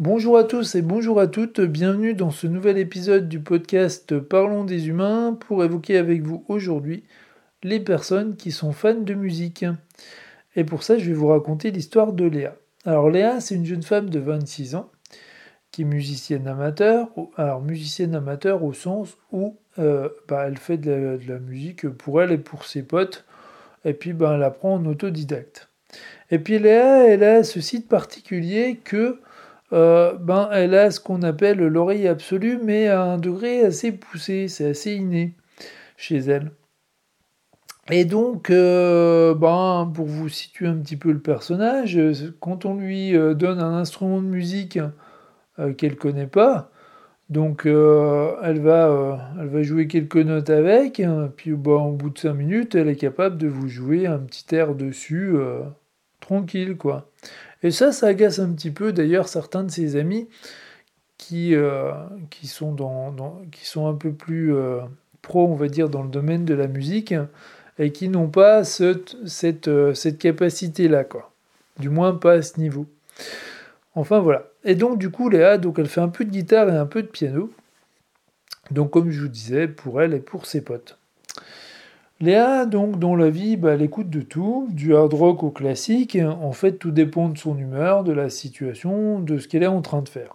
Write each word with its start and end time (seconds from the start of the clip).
Bonjour 0.00 0.38
à 0.38 0.44
tous 0.44 0.76
et 0.76 0.82
bonjour 0.82 1.18
à 1.18 1.26
toutes, 1.26 1.60
bienvenue 1.60 2.14
dans 2.14 2.30
ce 2.30 2.46
nouvel 2.46 2.78
épisode 2.78 3.28
du 3.28 3.40
podcast 3.40 4.16
Parlons 4.20 4.62
des 4.62 4.86
humains 4.86 5.36
pour 5.40 5.64
évoquer 5.64 5.96
avec 5.96 6.22
vous 6.22 6.44
aujourd'hui 6.46 7.02
les 7.64 7.80
personnes 7.80 8.36
qui 8.36 8.52
sont 8.52 8.70
fans 8.70 8.94
de 8.94 9.14
musique. 9.14 9.64
Et 10.54 10.62
pour 10.62 10.84
ça, 10.84 10.98
je 10.98 11.06
vais 11.06 11.14
vous 11.14 11.26
raconter 11.26 11.72
l'histoire 11.72 12.12
de 12.12 12.26
Léa. 12.26 12.54
Alors 12.84 13.10
Léa, 13.10 13.40
c'est 13.40 13.56
une 13.56 13.66
jeune 13.66 13.82
femme 13.82 14.08
de 14.08 14.20
26 14.20 14.76
ans 14.76 14.88
qui 15.72 15.82
est 15.82 15.84
musicienne 15.84 16.46
amateur. 16.46 17.08
Alors 17.36 17.60
musicienne 17.60 18.14
amateur 18.14 18.62
au 18.62 18.74
sens 18.74 19.16
où 19.32 19.56
euh, 19.80 20.08
bah, 20.28 20.44
elle 20.46 20.58
fait 20.58 20.78
de 20.78 21.18
la, 21.26 21.40
musique 21.40 21.88
pour 21.88 22.22
elle 22.22 22.30
et 22.30 22.38
pour 22.38 22.66
ses 22.66 22.84
potes. 22.84 23.24
Et 23.84 23.94
puis 23.94 24.12
bah, 24.12 24.34
elle 24.36 24.44
apprend 24.44 24.74
en 24.74 24.86
autodidacte. 24.86 25.68
Et 26.30 26.38
puis 26.38 26.60
Léa, 26.60 27.04
elle 27.08 27.24
a 27.24 27.42
ce 27.42 27.60
site 27.60 27.88
particulier 27.88 28.76
que 28.84 29.18
euh, 29.72 30.14
ben, 30.14 30.48
elle 30.52 30.74
a 30.74 30.90
ce 30.90 31.00
qu'on 31.00 31.22
appelle 31.22 31.58
l'oreille 31.58 32.08
absolue, 32.08 32.58
mais 32.62 32.88
à 32.88 33.02
un 33.02 33.18
degré 33.18 33.62
assez 33.62 33.92
poussé, 33.92 34.48
c'est 34.48 34.70
assez 34.70 34.94
inné 34.94 35.34
chez 35.96 36.18
elle. 36.18 36.52
Et 37.90 38.04
donc, 38.04 38.50
euh, 38.50 39.34
ben, 39.34 39.90
pour 39.94 40.06
vous 40.06 40.28
situer 40.28 40.66
un 40.66 40.76
petit 40.76 40.96
peu 40.96 41.10
le 41.12 41.20
personnage, 41.20 41.98
quand 42.40 42.64
on 42.64 42.76
lui 42.76 43.16
euh, 43.16 43.34
donne 43.34 43.60
un 43.60 43.74
instrument 43.74 44.20
de 44.20 44.26
musique 44.26 44.78
qu'elle 45.76 45.96
connaît 45.96 46.28
pas, 46.28 46.70
donc 47.30 47.62
elle, 47.66 48.60
va, 48.60 49.32
elle 49.40 49.48
va 49.48 49.62
jouer 49.62 49.88
quelques 49.88 50.16
notes 50.16 50.50
avec, 50.50 51.02
puis 51.36 51.52
ben, 51.52 51.72
au 51.72 51.92
bout 51.92 52.10
de 52.10 52.18
5 52.18 52.32
minutes, 52.32 52.74
elle 52.76 52.88
est 52.88 52.96
capable 52.96 53.38
de 53.38 53.48
vous 53.48 53.68
jouer 53.68 54.06
un 54.06 54.20
petit 54.20 54.54
air 54.54 54.74
dessus, 54.76 55.34
tranquille, 56.20 56.76
quoi. 56.76 57.10
Et 57.62 57.70
ça, 57.70 57.92
ça 57.92 58.08
agace 58.08 58.38
un 58.38 58.52
petit 58.52 58.70
peu 58.70 58.92
d'ailleurs 58.92 59.28
certains 59.28 59.64
de 59.64 59.70
ses 59.70 59.96
amis 59.96 60.28
qui, 61.16 61.54
euh, 61.54 61.92
sont, 62.44 62.76
un 63.86 63.94
peu 63.94 64.12
plus 64.12 64.54
euh, 64.54 64.80
pro, 65.22 65.46
on 65.48 65.56
va 65.56 65.68
dire, 65.68 65.88
dans 65.88 66.02
le 66.02 66.08
domaine 66.08 66.44
de 66.44 66.54
la 66.54 66.68
musique 66.68 67.14
et 67.78 67.92
qui 67.92 68.08
n'ont 68.08 68.28
pas 68.28 68.64
cette, 68.64 69.16
cette, 69.26 69.68
euh, 69.68 69.94
cette 69.94 70.18
capacité-là, 70.18 71.04
quoi. 71.04 71.32
Du 71.78 71.90
moins 71.90 72.14
pas 72.14 72.34
à 72.34 72.42
ce 72.42 72.58
niveau. 72.58 72.86
Enfin 73.94 74.20
voilà. 74.20 74.46
Et 74.64 74.74
donc 74.74 74.98
du 74.98 75.10
coup, 75.10 75.28
Léa, 75.28 75.58
donc 75.58 75.78
elle 75.78 75.86
fait 75.86 76.00
un 76.00 76.08
peu 76.08 76.24
de 76.24 76.30
guitare 76.30 76.68
et 76.68 76.76
un 76.76 76.86
peu 76.86 77.02
de 77.02 77.08
piano. 77.08 77.52
Donc 78.70 78.90
comme 78.90 79.10
je 79.10 79.20
vous 79.20 79.28
disais, 79.28 79.68
pour 79.68 80.00
elle 80.02 80.14
et 80.14 80.20
pour 80.20 80.46
ses 80.46 80.60
potes. 80.60 80.98
Léa, 82.20 82.66
donc, 82.66 82.98
dans 82.98 83.14
la 83.14 83.30
vie, 83.30 83.56
bah, 83.56 83.74
elle 83.74 83.82
écoute 83.82 84.10
de 84.10 84.22
tout, 84.22 84.66
du 84.72 84.92
hard 84.94 85.14
rock 85.14 85.44
au 85.44 85.50
classique. 85.50 86.18
En 86.20 86.50
fait, 86.50 86.72
tout 86.72 86.90
dépend 86.90 87.28
de 87.28 87.38
son 87.38 87.56
humeur, 87.56 88.02
de 88.02 88.10
la 88.10 88.28
situation, 88.28 89.20
de 89.20 89.38
ce 89.38 89.46
qu'elle 89.46 89.62
est 89.62 89.68
en 89.68 89.82
train 89.82 90.02
de 90.02 90.08
faire. 90.08 90.34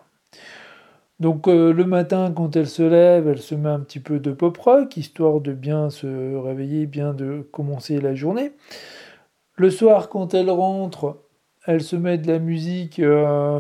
Donc, 1.20 1.50
euh, 1.50 1.74
le 1.74 1.84
matin, 1.84 2.32
quand 2.34 2.56
elle 2.56 2.70
se 2.70 2.84
lève, 2.84 3.28
elle 3.28 3.42
se 3.42 3.54
met 3.54 3.70
un 3.70 3.82
petit 3.82 4.00
peu 4.00 4.20
de 4.20 4.32
pop 4.32 4.58
rock, 4.58 4.96
histoire 4.96 5.42
de 5.42 5.52
bien 5.52 5.90
se 5.90 6.36
réveiller, 6.38 6.86
bien 6.86 7.14
de 7.14 7.46
commencer 7.52 8.00
la 8.00 8.16
journée. 8.16 8.54
Le 9.56 9.70
soir, 9.70 10.08
quand 10.08 10.34
elle 10.34 10.50
rentre, 10.50 11.18
elle 11.66 11.82
se 11.84 11.98
met 11.98 12.18
de 12.18 12.28
la 12.28 12.40
musique 12.40 13.00
euh, 13.00 13.60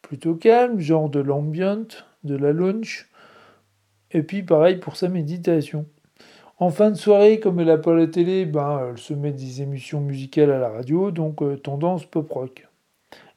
plutôt 0.00 0.34
calme, 0.34 0.80
genre 0.80 1.10
de 1.10 1.20
l'ambient, 1.20 1.86
de 2.24 2.36
la 2.36 2.52
lounge. 2.52 3.10
Et 4.12 4.22
puis, 4.22 4.42
pareil 4.42 4.76
pour 4.78 4.96
sa 4.96 5.08
méditation. 5.08 5.84
En 6.60 6.68
fin 6.68 6.90
de 6.90 6.96
soirée, 6.96 7.40
comme 7.40 7.58
elle 7.58 7.68
n'a 7.68 7.78
pas 7.78 7.94
la 7.94 8.06
télé, 8.06 8.44
ben, 8.44 8.90
elle 8.90 8.98
se 8.98 9.14
met 9.14 9.32
des 9.32 9.62
émissions 9.62 10.02
musicales 10.02 10.50
à 10.50 10.58
la 10.58 10.68
radio, 10.68 11.10
donc 11.10 11.40
euh, 11.40 11.56
tendance 11.56 12.04
pop 12.04 12.30
rock. 12.30 12.68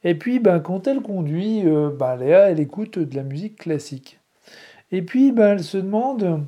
Et 0.03 0.13
puis, 0.13 0.39
ben, 0.39 0.59
quand 0.59 0.87
elle 0.87 1.01
conduit, 1.01 1.65
euh, 1.65 1.89
ben, 1.89 2.17
Léa, 2.17 2.51
elle 2.51 2.59
écoute 2.59 2.99
de 2.99 3.15
la 3.15 3.23
musique 3.23 3.55
classique. 3.55 4.19
Et 4.91 5.01
puis, 5.01 5.31
ben, 5.31 5.53
elle 5.53 5.63
se 5.63 5.77
demande 5.77 6.45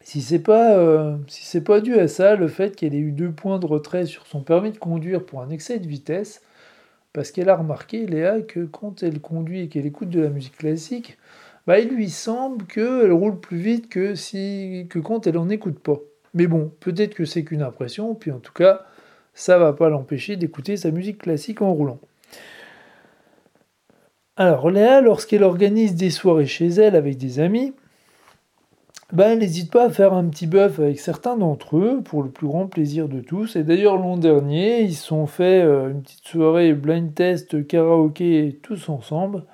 si 0.00 0.20
c'est 0.20 0.40
pas, 0.40 0.76
euh, 0.78 1.16
si 1.28 1.60
pas 1.60 1.80
dû 1.80 1.96
à 1.96 2.08
ça, 2.08 2.34
le 2.34 2.48
fait 2.48 2.74
qu'elle 2.74 2.94
ait 2.94 2.98
eu 2.98 3.12
deux 3.12 3.30
points 3.30 3.60
de 3.60 3.66
retrait 3.66 4.06
sur 4.06 4.26
son 4.26 4.40
permis 4.40 4.72
de 4.72 4.78
conduire 4.78 5.24
pour 5.24 5.42
un 5.42 5.50
excès 5.50 5.78
de 5.78 5.86
vitesse, 5.86 6.42
parce 7.12 7.30
qu'elle 7.30 7.50
a 7.50 7.56
remarqué, 7.56 8.04
Léa, 8.06 8.40
que 8.40 8.64
quand 8.64 9.04
elle 9.04 9.20
conduit 9.20 9.60
et 9.60 9.68
qu'elle 9.68 9.86
écoute 9.86 10.10
de 10.10 10.20
la 10.20 10.28
musique 10.28 10.56
classique, 10.56 11.18
bah, 11.66 11.80
il 11.80 11.88
lui 11.88 12.10
semble 12.10 12.66
qu'elle 12.66 13.12
roule 13.12 13.40
plus 13.40 13.58
vite 13.58 13.88
que, 13.88 14.14
si, 14.14 14.86
que 14.88 14.98
quand 14.98 15.26
elle 15.26 15.34
n'en 15.34 15.48
écoute 15.48 15.78
pas. 15.80 15.98
Mais 16.34 16.46
bon, 16.46 16.70
peut-être 16.80 17.14
que 17.14 17.24
c'est 17.24 17.44
qu'une 17.44 17.62
impression, 17.62 18.14
puis 18.14 18.30
en 18.30 18.38
tout 18.38 18.52
cas, 18.52 18.84
ça 19.34 19.58
va 19.58 19.72
pas 19.72 19.88
l'empêcher 19.88 20.36
d'écouter 20.36 20.76
sa 20.76 20.90
musique 20.90 21.18
classique 21.18 21.62
en 21.62 21.72
roulant. 21.72 21.98
Alors 24.36 24.70
Léa, 24.70 25.00
lorsqu'elle 25.00 25.42
organise 25.42 25.94
des 25.94 26.10
soirées 26.10 26.46
chez 26.46 26.68
elle 26.68 26.94
avec 26.94 27.16
des 27.16 27.40
amis, 27.40 27.72
ben, 29.12 29.30
elle 29.30 29.38
n'hésite 29.38 29.70
pas 29.72 29.86
à 29.86 29.90
faire 29.90 30.12
un 30.12 30.24
petit 30.28 30.46
bœuf 30.46 30.78
avec 30.78 31.00
certains 31.00 31.36
d'entre 31.36 31.78
eux 31.78 32.02
pour 32.04 32.22
le 32.22 32.28
plus 32.28 32.46
grand 32.46 32.66
plaisir 32.66 33.08
de 33.08 33.20
tous. 33.20 33.56
Et 33.56 33.62
d'ailleurs 33.62 33.96
l'an 33.96 34.16
dernier, 34.16 34.82
ils 34.82 34.94
se 34.94 35.06
sont 35.06 35.26
fait 35.26 35.62
euh, 35.62 35.90
une 35.90 36.02
petite 36.02 36.26
soirée 36.26 36.74
blind 36.74 37.14
test 37.14 37.66
karaoké 37.66 38.58
tous 38.62 38.88
ensemble, 38.88 39.44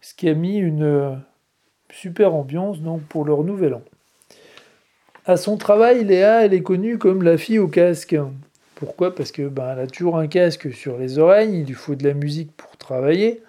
ce 0.00 0.14
qui 0.14 0.28
a 0.28 0.34
mis 0.34 0.56
une, 0.56 1.18
super 1.92 2.34
ambiance 2.34 2.80
donc 2.80 3.02
pour 3.02 3.24
leur 3.24 3.44
nouvel 3.44 3.74
an. 3.74 3.82
À 5.26 5.36
son 5.36 5.56
travail, 5.56 6.04
Léa, 6.04 6.44
elle 6.44 6.54
est 6.54 6.62
connue 6.62 6.96
comme 6.96 7.22
la 7.22 7.36
fille 7.36 7.58
au 7.58 7.68
casque. 7.68 8.16
Pourquoi? 8.74 9.14
Parce 9.14 9.32
que 9.32 9.48
ben, 9.48 9.72
elle 9.72 9.80
a 9.80 9.86
toujours 9.86 10.16
un 10.16 10.26
casque 10.26 10.72
sur 10.72 10.96
les 10.96 11.18
oreilles, 11.18 11.60
il 11.60 11.66
lui 11.66 11.74
faut 11.74 11.94
de 11.94 12.04
la 12.04 12.14
musique 12.14 12.52
pour 12.56 12.76
travailler. 12.76 13.42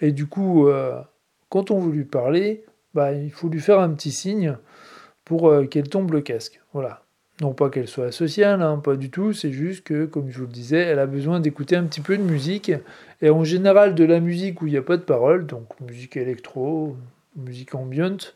Et 0.00 0.10
du 0.10 0.26
coup, 0.26 0.66
euh, 0.68 1.00
quand 1.48 1.70
on 1.70 1.78
veut 1.78 1.92
lui 1.92 2.04
parler, 2.04 2.64
ben, 2.94 3.12
il 3.12 3.30
faut 3.30 3.48
lui 3.48 3.60
faire 3.60 3.78
un 3.78 3.90
petit 3.90 4.10
signe 4.10 4.56
pour 5.24 5.48
euh, 5.48 5.66
qu'elle 5.66 5.88
tombe 5.88 6.10
le 6.12 6.22
casque. 6.22 6.60
Voilà. 6.72 7.02
Non 7.40 7.54
pas 7.54 7.70
qu'elle 7.70 7.88
soit 7.88 8.12
sociale, 8.12 8.62
hein, 8.62 8.78
pas 8.78 8.96
du 8.96 9.10
tout, 9.10 9.32
c'est 9.32 9.52
juste 9.52 9.84
que, 9.84 10.04
comme 10.04 10.30
je 10.30 10.38
vous 10.38 10.46
le 10.46 10.52
disais, 10.52 10.78
elle 10.78 10.98
a 10.98 11.06
besoin 11.06 11.40
d'écouter 11.40 11.76
un 11.76 11.84
petit 11.84 12.00
peu 12.00 12.16
de 12.16 12.22
musique, 12.22 12.70
et 13.20 13.30
en 13.30 13.42
général 13.42 13.94
de 13.94 14.04
la 14.04 14.20
musique 14.20 14.60
où 14.60 14.66
il 14.66 14.70
n'y 14.70 14.76
a 14.76 14.82
pas 14.82 14.96
de 14.96 15.02
paroles, 15.02 15.46
donc 15.46 15.64
musique 15.80 16.16
électro, 16.16 16.96
musique 17.36 17.74
ambiante, 17.74 18.34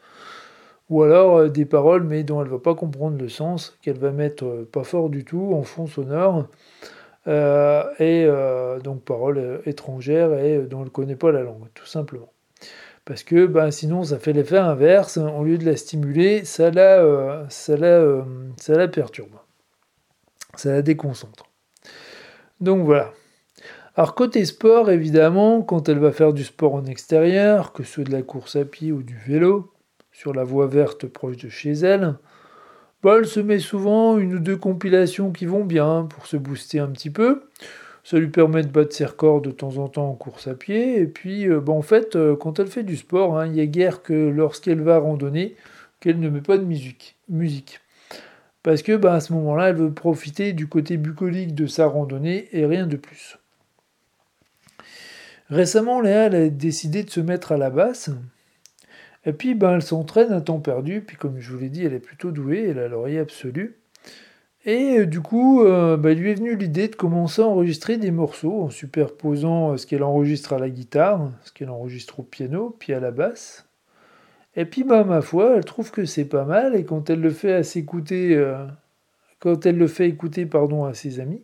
ou 0.88 1.02
alors 1.02 1.36
euh, 1.36 1.48
des 1.48 1.64
paroles 1.64 2.04
mais 2.04 2.22
dont 2.22 2.42
elle 2.42 2.48
va 2.48 2.58
pas 2.58 2.74
comprendre 2.74 3.18
le 3.18 3.28
sens, 3.28 3.76
qu'elle 3.82 3.98
va 3.98 4.10
mettre 4.10 4.44
euh, 4.44 4.68
pas 4.70 4.84
fort 4.84 5.10
du 5.10 5.24
tout 5.24 5.52
en 5.54 5.62
fond 5.62 5.86
sonore, 5.86 6.46
euh, 7.28 7.84
et 7.98 8.28
donc 8.82 9.02
paroles 9.02 9.60
étrangères 9.66 10.32
et 10.38 10.58
dont 10.58 10.78
elle 10.78 10.84
ne 10.84 10.90
connaît 10.90 11.16
pas 11.16 11.32
la 11.32 11.42
langue, 11.42 11.66
tout 11.74 11.86
simplement. 11.86 12.32
Parce 13.04 13.24
que 13.24 13.46
ben, 13.46 13.70
sinon 13.70 14.04
ça 14.04 14.18
fait 14.18 14.32
l'effet 14.32 14.58
inverse, 14.58 15.16
au 15.16 15.42
lieu 15.42 15.58
de 15.58 15.64
la 15.64 15.76
stimuler, 15.76 16.44
ça 16.44 16.70
la, 16.70 17.46
ça 17.48 17.76
la, 17.76 18.24
ça 18.58 18.74
la 18.74 18.86
perturbe, 18.86 19.34
ça 20.54 20.70
la 20.70 20.82
déconcentre. 20.82 21.46
Donc 22.60 22.84
voilà. 22.84 23.12
Alors 23.98 24.14
côté 24.14 24.44
sport, 24.44 24.90
évidemment, 24.90 25.62
quand 25.62 25.88
elle 25.88 25.98
va 25.98 26.12
faire 26.12 26.34
du 26.34 26.44
sport 26.44 26.74
en 26.74 26.84
extérieur, 26.84 27.72
que 27.72 27.82
ce 27.82 27.92
soit 27.92 28.04
de 28.04 28.12
la 28.12 28.20
course 28.20 28.54
à 28.56 28.66
pied 28.66 28.92
ou 28.92 29.02
du 29.02 29.16
vélo, 29.26 29.72
sur 30.12 30.34
la 30.34 30.44
voie 30.44 30.66
verte 30.66 31.06
proche 31.06 31.38
de 31.38 31.48
chez 31.48 31.72
elle, 31.72 32.16
bah, 33.02 33.16
elle 33.18 33.26
se 33.26 33.40
met 33.40 33.58
souvent 33.58 34.18
une 34.18 34.34
ou 34.34 34.38
deux 34.38 34.58
compilations 34.58 35.32
qui 35.32 35.46
vont 35.46 35.64
bien 35.64 36.06
pour 36.10 36.26
se 36.26 36.36
booster 36.36 36.78
un 36.78 36.88
petit 36.88 37.08
peu. 37.08 37.44
Ça 38.04 38.18
lui 38.18 38.28
permet 38.28 38.62
de 38.62 38.68
battre 38.68 38.94
ses 38.94 39.06
records 39.06 39.40
de 39.40 39.50
temps 39.50 39.78
en 39.78 39.88
temps 39.88 40.10
en 40.10 40.14
course 40.14 40.46
à 40.46 40.54
pied. 40.54 41.00
Et 41.00 41.06
puis, 41.06 41.48
euh, 41.48 41.60
bah, 41.60 41.72
en 41.72 41.82
fait, 41.82 42.16
euh, 42.16 42.36
quand 42.36 42.58
elle 42.58 42.66
fait 42.66 42.82
du 42.82 42.96
sport, 42.96 43.38
hein, 43.38 43.46
il 43.46 43.52
n'y 43.52 43.62
a 43.62 43.66
guère 43.66 44.02
que 44.02 44.12
lorsqu'elle 44.12 44.82
va 44.82 44.98
randonner 44.98 45.56
qu'elle 46.00 46.20
ne 46.20 46.28
met 46.28 46.42
pas 46.42 46.58
de 46.58 46.64
musique. 46.64 47.16
musique. 47.30 47.80
Parce 48.62 48.82
que 48.82 48.94
bah, 48.94 49.14
à 49.14 49.20
ce 49.20 49.32
moment-là, 49.32 49.70
elle 49.70 49.76
veut 49.76 49.92
profiter 49.92 50.52
du 50.52 50.66
côté 50.66 50.98
bucolique 50.98 51.54
de 51.54 51.66
sa 51.66 51.86
randonnée 51.86 52.48
et 52.52 52.66
rien 52.66 52.86
de 52.86 52.96
plus. 52.96 53.38
Récemment, 55.50 56.00
Léa 56.00 56.24
a 56.24 56.48
décidé 56.48 57.04
de 57.04 57.10
se 57.10 57.20
mettre 57.20 57.52
à 57.52 57.56
la 57.56 57.70
basse. 57.70 58.10
Et 59.24 59.32
puis, 59.32 59.54
ben, 59.54 59.74
elle 59.74 59.82
s'entraîne 59.82 60.32
à 60.32 60.40
temps 60.40 60.60
perdu. 60.60 61.02
Puis, 61.02 61.16
comme 61.16 61.38
je 61.38 61.52
vous 61.52 61.58
l'ai 61.58 61.68
dit, 61.68 61.84
elle 61.84 61.94
est 61.94 62.00
plutôt 62.00 62.32
douée, 62.32 62.68
elle 62.68 62.78
a 62.78 62.88
l'oreille 62.88 63.18
absolue. 63.18 63.76
Et 64.64 64.98
euh, 64.98 65.06
du 65.06 65.20
coup, 65.20 65.64
euh, 65.64 65.96
ben, 65.96 66.18
lui 66.18 66.32
est 66.32 66.34
venue 66.34 66.56
l'idée 66.56 66.88
de 66.88 66.96
commencer 66.96 67.40
à 67.40 67.46
enregistrer 67.46 67.96
des 67.96 68.10
morceaux 68.10 68.62
en 68.64 68.70
superposant 68.70 69.72
euh, 69.72 69.76
ce 69.76 69.86
qu'elle 69.86 70.02
enregistre 70.02 70.52
à 70.52 70.58
la 70.58 70.68
guitare, 70.68 71.30
ce 71.44 71.52
qu'elle 71.52 71.70
enregistre 71.70 72.18
au 72.20 72.22
piano, 72.24 72.74
puis 72.76 72.92
à 72.92 72.98
la 72.98 73.12
basse. 73.12 73.68
Et 74.56 74.64
puis, 74.64 74.82
ben, 74.82 75.04
ma 75.04 75.22
foi, 75.22 75.56
elle 75.56 75.64
trouve 75.64 75.92
que 75.92 76.04
c'est 76.04 76.24
pas 76.24 76.44
mal. 76.44 76.74
Et 76.74 76.84
quand 76.84 77.08
elle 77.08 77.20
le 77.20 77.30
fait 77.30 77.52
à 77.52 77.62
s'écouter, 77.62 78.42
quand 79.38 79.66
elle 79.66 79.76
le 79.76 79.86
fait 79.86 80.08
écouter, 80.08 80.46
pardon, 80.46 80.84
à 80.84 80.94
ses 80.94 81.20
amis, 81.20 81.42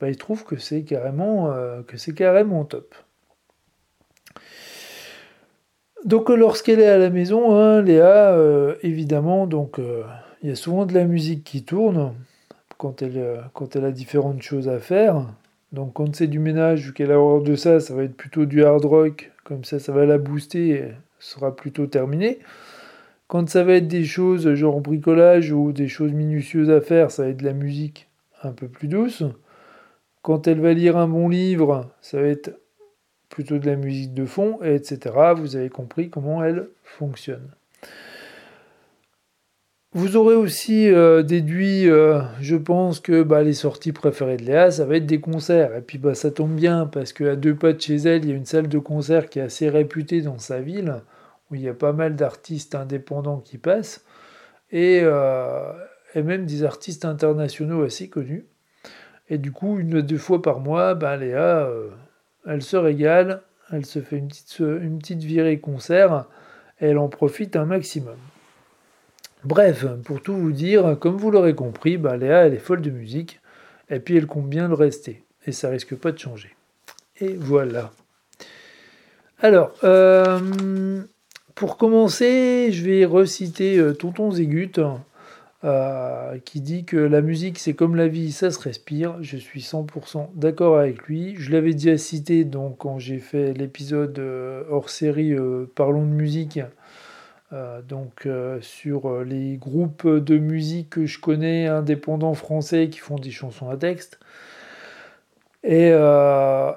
ben, 0.00 0.08
il 0.08 0.16
trouve 0.16 0.44
que 0.44 0.56
c'est 0.56 0.82
carrément, 0.82 1.54
que 1.86 1.96
c'est 1.96 2.14
carrément 2.14 2.64
top. 2.64 2.96
Donc 6.04 6.28
lorsqu'elle 6.28 6.80
est 6.80 6.86
à 6.86 6.98
la 6.98 7.10
maison, 7.10 7.56
hein, 7.56 7.82
Léa, 7.82 8.32
euh, 8.32 8.76
évidemment, 8.82 9.46
donc 9.46 9.78
euh, 9.78 10.04
il 10.42 10.48
y 10.48 10.52
a 10.52 10.54
souvent 10.54 10.86
de 10.86 10.94
la 10.94 11.04
musique 11.04 11.42
qui 11.42 11.64
tourne 11.64 12.14
quand 12.76 13.02
elle, 13.02 13.18
euh, 13.18 13.40
quand 13.52 13.74
elle 13.74 13.84
a 13.84 13.90
différentes 13.90 14.42
choses 14.42 14.68
à 14.68 14.78
faire. 14.78 15.26
Donc 15.72 15.94
quand 15.94 16.14
c'est 16.14 16.28
du 16.28 16.38
ménage, 16.38 16.86
vu 16.86 16.92
qu'elle 16.92 17.10
a 17.10 17.18
horreur 17.18 17.42
de 17.42 17.56
ça, 17.56 17.80
ça 17.80 17.94
va 17.94 18.04
être 18.04 18.16
plutôt 18.16 18.46
du 18.46 18.64
hard 18.64 18.84
rock, 18.84 19.32
comme 19.42 19.64
ça 19.64 19.80
ça 19.80 19.92
va 19.92 20.06
la 20.06 20.18
booster 20.18 20.68
et 20.70 20.92
sera 21.18 21.54
plutôt 21.54 21.86
terminé. 21.86 22.38
Quand 23.26 23.48
ça 23.48 23.64
va 23.64 23.74
être 23.74 23.88
des 23.88 24.04
choses 24.04 24.54
genre 24.54 24.80
bricolage 24.80 25.52
ou 25.52 25.72
des 25.72 25.88
choses 25.88 26.12
minutieuses 26.12 26.70
à 26.70 26.80
faire, 26.80 27.10
ça 27.10 27.24
va 27.24 27.30
être 27.30 27.38
de 27.38 27.44
la 27.44 27.52
musique 27.52 28.08
un 28.44 28.52
peu 28.52 28.68
plus 28.68 28.88
douce. 28.88 29.24
Quand 30.22 30.46
elle 30.46 30.60
va 30.60 30.72
lire 30.72 30.96
un 30.96 31.08
bon 31.08 31.28
livre, 31.28 31.90
ça 32.00 32.20
va 32.20 32.28
être 32.28 32.52
plutôt 33.28 33.58
de 33.58 33.66
la 33.66 33.76
musique 33.76 34.14
de 34.14 34.24
fond, 34.24 34.58
etc. 34.62 34.98
Vous 35.36 35.56
avez 35.56 35.68
compris 35.68 36.10
comment 36.10 36.42
elle 36.42 36.68
fonctionne. 36.82 37.50
Vous 39.94 40.16
aurez 40.16 40.34
aussi 40.34 40.90
euh, 40.90 41.22
déduit, 41.22 41.88
euh, 41.88 42.20
je 42.42 42.56
pense, 42.56 43.00
que 43.00 43.22
bah, 43.22 43.42
les 43.42 43.54
sorties 43.54 43.92
préférées 43.92 44.36
de 44.36 44.44
Léa, 44.44 44.70
ça 44.70 44.84
va 44.84 44.96
être 44.96 45.06
des 45.06 45.20
concerts. 45.20 45.74
Et 45.74 45.80
puis 45.80 45.96
bah, 45.96 46.14
ça 46.14 46.30
tombe 46.30 46.54
bien, 46.54 46.86
parce 46.86 47.14
qu'à 47.14 47.36
deux 47.36 47.54
pas 47.54 47.72
de 47.72 47.80
chez 47.80 47.96
elle, 47.96 48.24
il 48.24 48.30
y 48.30 48.32
a 48.32 48.36
une 48.36 48.44
salle 48.44 48.68
de 48.68 48.78
concert 48.78 49.30
qui 49.30 49.38
est 49.38 49.42
assez 49.42 49.70
réputée 49.70 50.20
dans 50.20 50.38
sa 50.38 50.60
ville, 50.60 50.96
où 51.50 51.54
il 51.54 51.62
y 51.62 51.68
a 51.68 51.74
pas 51.74 51.94
mal 51.94 52.16
d'artistes 52.16 52.74
indépendants 52.74 53.40
qui 53.40 53.56
passent, 53.56 54.04
et, 54.70 55.00
euh, 55.02 55.72
et, 56.14 56.22
même 56.22 56.44
des 56.44 56.64
artistes 56.64 57.06
internationaux 57.06 57.82
assez 57.82 58.10
connus. 58.10 58.44
Et 59.30 59.38
du 59.38 59.52
coup, 59.52 59.78
une 59.78 59.96
ou 59.96 60.02
deux 60.02 60.18
fois 60.18 60.42
par 60.42 60.60
mois, 60.60 60.94
bah, 60.94 61.16
Léa, 61.16 61.70
elle 62.48 62.62
se 62.62 62.76
régale, 62.76 63.42
elle 63.70 63.86
se 63.86 64.00
fait 64.00 64.16
une 64.16 64.28
petite, 64.28 64.58
une 64.58 64.98
petite 64.98 65.22
virée 65.22 65.58
concert, 65.58 66.24
elle 66.78 66.98
en 66.98 67.08
profite 67.08 67.56
un 67.56 67.66
maximum. 67.66 68.16
Bref, 69.44 69.86
pour 70.04 70.20
tout 70.20 70.34
vous 70.34 70.52
dire, 70.52 70.96
comme 70.98 71.16
vous 71.16 71.30
l'aurez 71.30 71.54
compris, 71.54 71.96
bah, 71.96 72.16
Léa, 72.16 72.46
elle 72.46 72.54
est 72.54 72.58
folle 72.58 72.80
de 72.80 72.90
musique, 72.90 73.40
et 73.90 74.00
puis 74.00 74.16
elle 74.16 74.26
compte 74.26 74.48
bien 74.48 74.66
le 74.66 74.74
rester, 74.74 75.22
et 75.46 75.52
ça 75.52 75.68
risque 75.68 75.94
pas 75.94 76.10
de 76.10 76.18
changer. 76.18 76.56
Et 77.20 77.34
voilà. 77.34 77.92
Alors, 79.40 79.72
euh, 79.84 81.02
pour 81.54 81.76
commencer, 81.76 82.70
je 82.72 82.84
vais 82.84 83.04
reciter 83.04 83.78
euh, 83.78 83.92
Tonton 83.92 84.30
Zégut, 84.30 84.72
euh, 85.64 86.38
qui 86.44 86.60
dit 86.60 86.84
que 86.84 86.96
la 86.96 87.20
musique 87.20 87.58
c'est 87.58 87.74
comme 87.74 87.96
la 87.96 88.08
vie, 88.08 88.32
ça 88.32 88.50
se 88.50 88.60
respire. 88.60 89.16
Je 89.22 89.36
suis 89.36 89.60
100% 89.60 90.30
d'accord 90.34 90.78
avec 90.78 91.02
lui. 91.04 91.34
Je 91.36 91.52
l'avais 91.52 91.72
déjà 91.72 91.98
cité 91.98 92.44
donc 92.44 92.78
quand 92.78 92.98
j'ai 92.98 93.18
fait 93.18 93.52
l'épisode 93.54 94.18
hors 94.70 94.90
série 94.90 95.34
Parlons 95.74 96.04
de 96.04 96.12
musique 96.12 96.60
euh, 97.54 97.80
donc 97.80 98.26
euh, 98.26 98.60
sur 98.60 99.08
euh, 99.08 99.24
les 99.24 99.56
groupes 99.56 100.06
de 100.06 100.36
musique 100.36 100.90
que 100.90 101.06
je 101.06 101.18
connais 101.18 101.66
indépendants 101.66 102.34
français 102.34 102.90
qui 102.90 102.98
font 102.98 103.16
des 103.16 103.30
chansons 103.30 103.70
à 103.70 103.76
texte. 103.76 104.18
Et, 105.64 105.88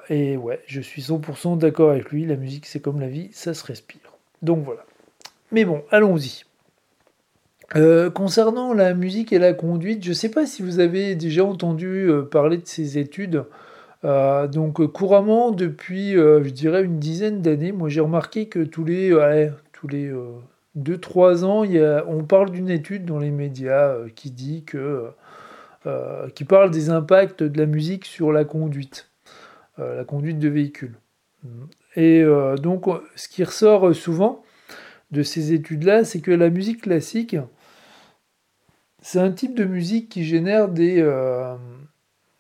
et 0.10 0.38
ouais, 0.38 0.60
je 0.66 0.82
suis 0.82 1.04
100% 1.04 1.58
d'accord 1.60 1.92
avec 1.92 2.10
lui, 2.10 2.26
la 2.26 2.36
musique 2.36 2.66
c'est 2.66 2.80
comme 2.80 3.00
la 3.00 3.08
vie, 3.08 3.30
ça 3.32 3.54
se 3.54 3.64
respire. 3.64 4.18
Donc 4.42 4.66
voilà. 4.66 4.84
Mais 5.52 5.66
bon, 5.66 5.84
allons-y. 5.92 6.44
Concernant 8.14 8.74
la 8.74 8.94
musique 8.94 9.32
et 9.34 9.40
la 9.40 9.54
conduite, 9.54 10.04
je 10.04 10.10
ne 10.10 10.14
sais 10.14 10.30
pas 10.30 10.46
si 10.46 10.62
vous 10.62 10.80
avez 10.80 11.16
déjà 11.16 11.46
entendu 11.46 12.10
parler 12.30 12.58
de 12.58 12.68
ces 12.68 12.98
études. 12.98 13.46
donc 14.04 14.86
couramment 14.88 15.52
depuis, 15.52 16.14
je 16.14 16.50
dirais, 16.50 16.84
une 16.84 17.00
dizaine 17.00 17.42
d'années, 17.42 17.72
moi 17.72 17.88
j'ai 17.90 18.02
remarqué 18.02 18.48
que 18.48 18.60
tous 18.60 18.84
les, 18.84 19.16
tous 19.72 19.88
les 19.88 20.12
2-3 20.78 21.44
ans, 21.44 21.64
on 22.08 22.24
parle 22.24 22.52
d'une 22.52 22.70
étude 22.70 23.06
dans 23.06 23.20
les 23.20 23.32
médias 23.32 23.90
euh, 23.90 24.10
qui 24.14 24.32
dit 24.32 24.64
que 24.64 25.10
euh, 25.88 26.30
qui 26.30 26.46
parle 26.46 26.70
des 26.72 26.90
impacts 26.90 27.44
de 27.44 27.58
la 27.58 27.66
musique 27.66 28.06
sur 28.06 28.32
la 28.32 28.46
conduite, 28.46 29.10
euh, 29.80 29.98
la 29.98 30.04
conduite 30.04 30.40
de 30.40 30.48
véhicules. 30.48 30.96
Et 31.96 32.24
donc, 32.62 32.86
ce 33.16 33.28
qui 33.28 33.44
ressort 33.44 33.96
souvent 33.96 34.44
de 35.10 35.24
ces 35.24 35.54
études-là, 35.54 36.06
c'est 36.06 36.22
que 36.22 36.30
la 36.30 36.52
musique 36.52 36.84
classique, 36.84 37.36
c'est 39.02 39.20
un 39.20 39.32
type 39.32 39.56
de 39.56 39.66
musique 39.66 40.10
qui 40.10 40.24
génère 40.24 40.70
des. 40.70 41.04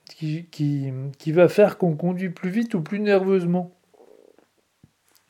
qui, 0.05 0.45
qui, 0.49 1.31
va 1.31 1.47
faire 1.49 1.77
qu'on 1.77 1.95
conduit 1.95 2.29
plus 2.29 2.49
vite 2.49 2.73
ou 2.75 2.81
plus 2.81 2.99
nerveusement. 2.99 3.71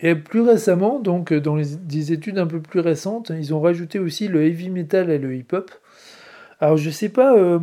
Et 0.04 0.16
plus 0.16 0.40
récemment, 0.40 0.98
donc 0.98 1.32
dans 1.32 1.56
des 1.56 2.12
études 2.12 2.38
un 2.38 2.46
peu 2.48 2.60
plus 2.60 2.80
récentes, 2.80 3.30
ils 3.30 3.54
ont 3.54 3.60
rajouté 3.60 4.00
aussi 4.00 4.26
le 4.26 4.44
heavy 4.44 4.68
metal 4.68 5.10
et 5.10 5.18
le 5.18 5.36
hip-hop. 5.36 5.70
Alors 6.58 6.76
je 6.76 6.90
sais 6.90 7.08
pas, 7.08 7.36
euh, 7.36 7.60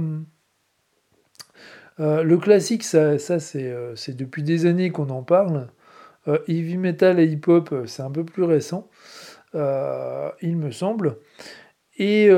euh, 1.99 2.23
le 2.23 2.37
classique, 2.37 2.83
ça, 2.83 3.17
euh, 3.17 3.93
c'est 3.95 4.15
depuis 4.15 4.43
des 4.43 4.65
années 4.65 4.89
qu'on 4.89 5.09
en 5.09 5.21
parle. 5.21 5.67
heavy 6.47 6.77
metal 6.77 7.19
et 7.19 7.25
hip-hop, 7.25 7.73
c'est 7.85 8.03
un 8.03 8.11
peu 8.11 8.23
plus 8.23 8.43
récent, 8.43 8.89
il 9.53 10.55
me 10.57 10.71
semble. 10.71 11.17
Et 11.99 12.29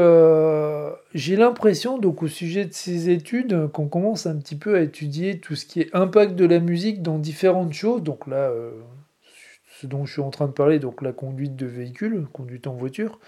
j'ai 1.14 1.36
l'impression, 1.36 1.98
donc 1.98 2.24
au 2.24 2.28
sujet 2.28 2.66
de 2.66 2.74
ces 2.74 3.10
études, 3.10 3.68
qu'on 3.72 3.88
commence 3.88 4.26
un 4.26 4.36
petit 4.38 4.56
peu 4.56 4.76
à 4.76 4.82
étudier 4.82 5.40
tout 5.40 5.56
ce 5.56 5.66
qui 5.66 5.82
est 5.82 5.96
impact 5.96 6.36
de 6.36 6.46
la 6.46 6.60
musique 6.60 7.02
dans 7.02 7.20
différentes 7.20 7.74
choses. 7.74 8.02
Donc 8.02 8.28
là, 8.28 8.52
ce 9.80 9.88
dont 9.88 10.06
je 10.06 10.14
suis 10.14 10.22
en 10.22 10.30
train 10.30 10.48
de 10.48 10.52
parler, 10.52 10.80
donc 10.80 11.02
la 11.02 11.12
conduite 11.12 11.56
de 11.56 11.66
véhicule, 11.66 12.28
conduite 12.34 12.68
en 12.68 12.74
voiture. 12.74 13.20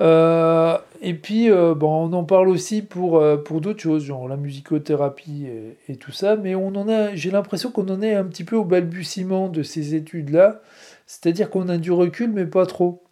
Euh, 0.00 0.76
et 1.00 1.14
puis, 1.14 1.50
euh, 1.50 1.74
bon, 1.74 2.08
on 2.08 2.12
en 2.12 2.24
parle 2.24 2.48
aussi 2.48 2.82
pour, 2.82 3.18
euh, 3.18 3.36
pour 3.36 3.60
d'autres 3.60 3.80
choses, 3.80 4.04
genre 4.04 4.26
la 4.26 4.36
musicothérapie 4.36 5.46
et, 5.88 5.96
tout 5.96 6.10
ça, 6.10 6.34
mais 6.36 6.54
on 6.56 6.68
en 6.74 6.88
a, 6.88 7.14
j'ai 7.14 7.30
l'impression 7.30 7.70
qu'on 7.70 7.88
en 7.88 8.02
est 8.02 8.14
un 8.14 8.24
petit 8.24 8.42
peu 8.44 8.56
au 8.56 8.64
balbutiement 8.64 9.48
de 9.48 9.62
ces 9.62 9.94
études-là, 9.94 10.60
c'est-à-dire 11.06 11.50
qu'on 11.50 11.68
a 11.68 11.78
du 11.78 11.92
recul, 11.92 12.32
mais 12.32 12.46
pas 12.46 12.66
trop. 12.66 13.04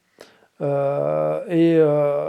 Et 0.61 1.81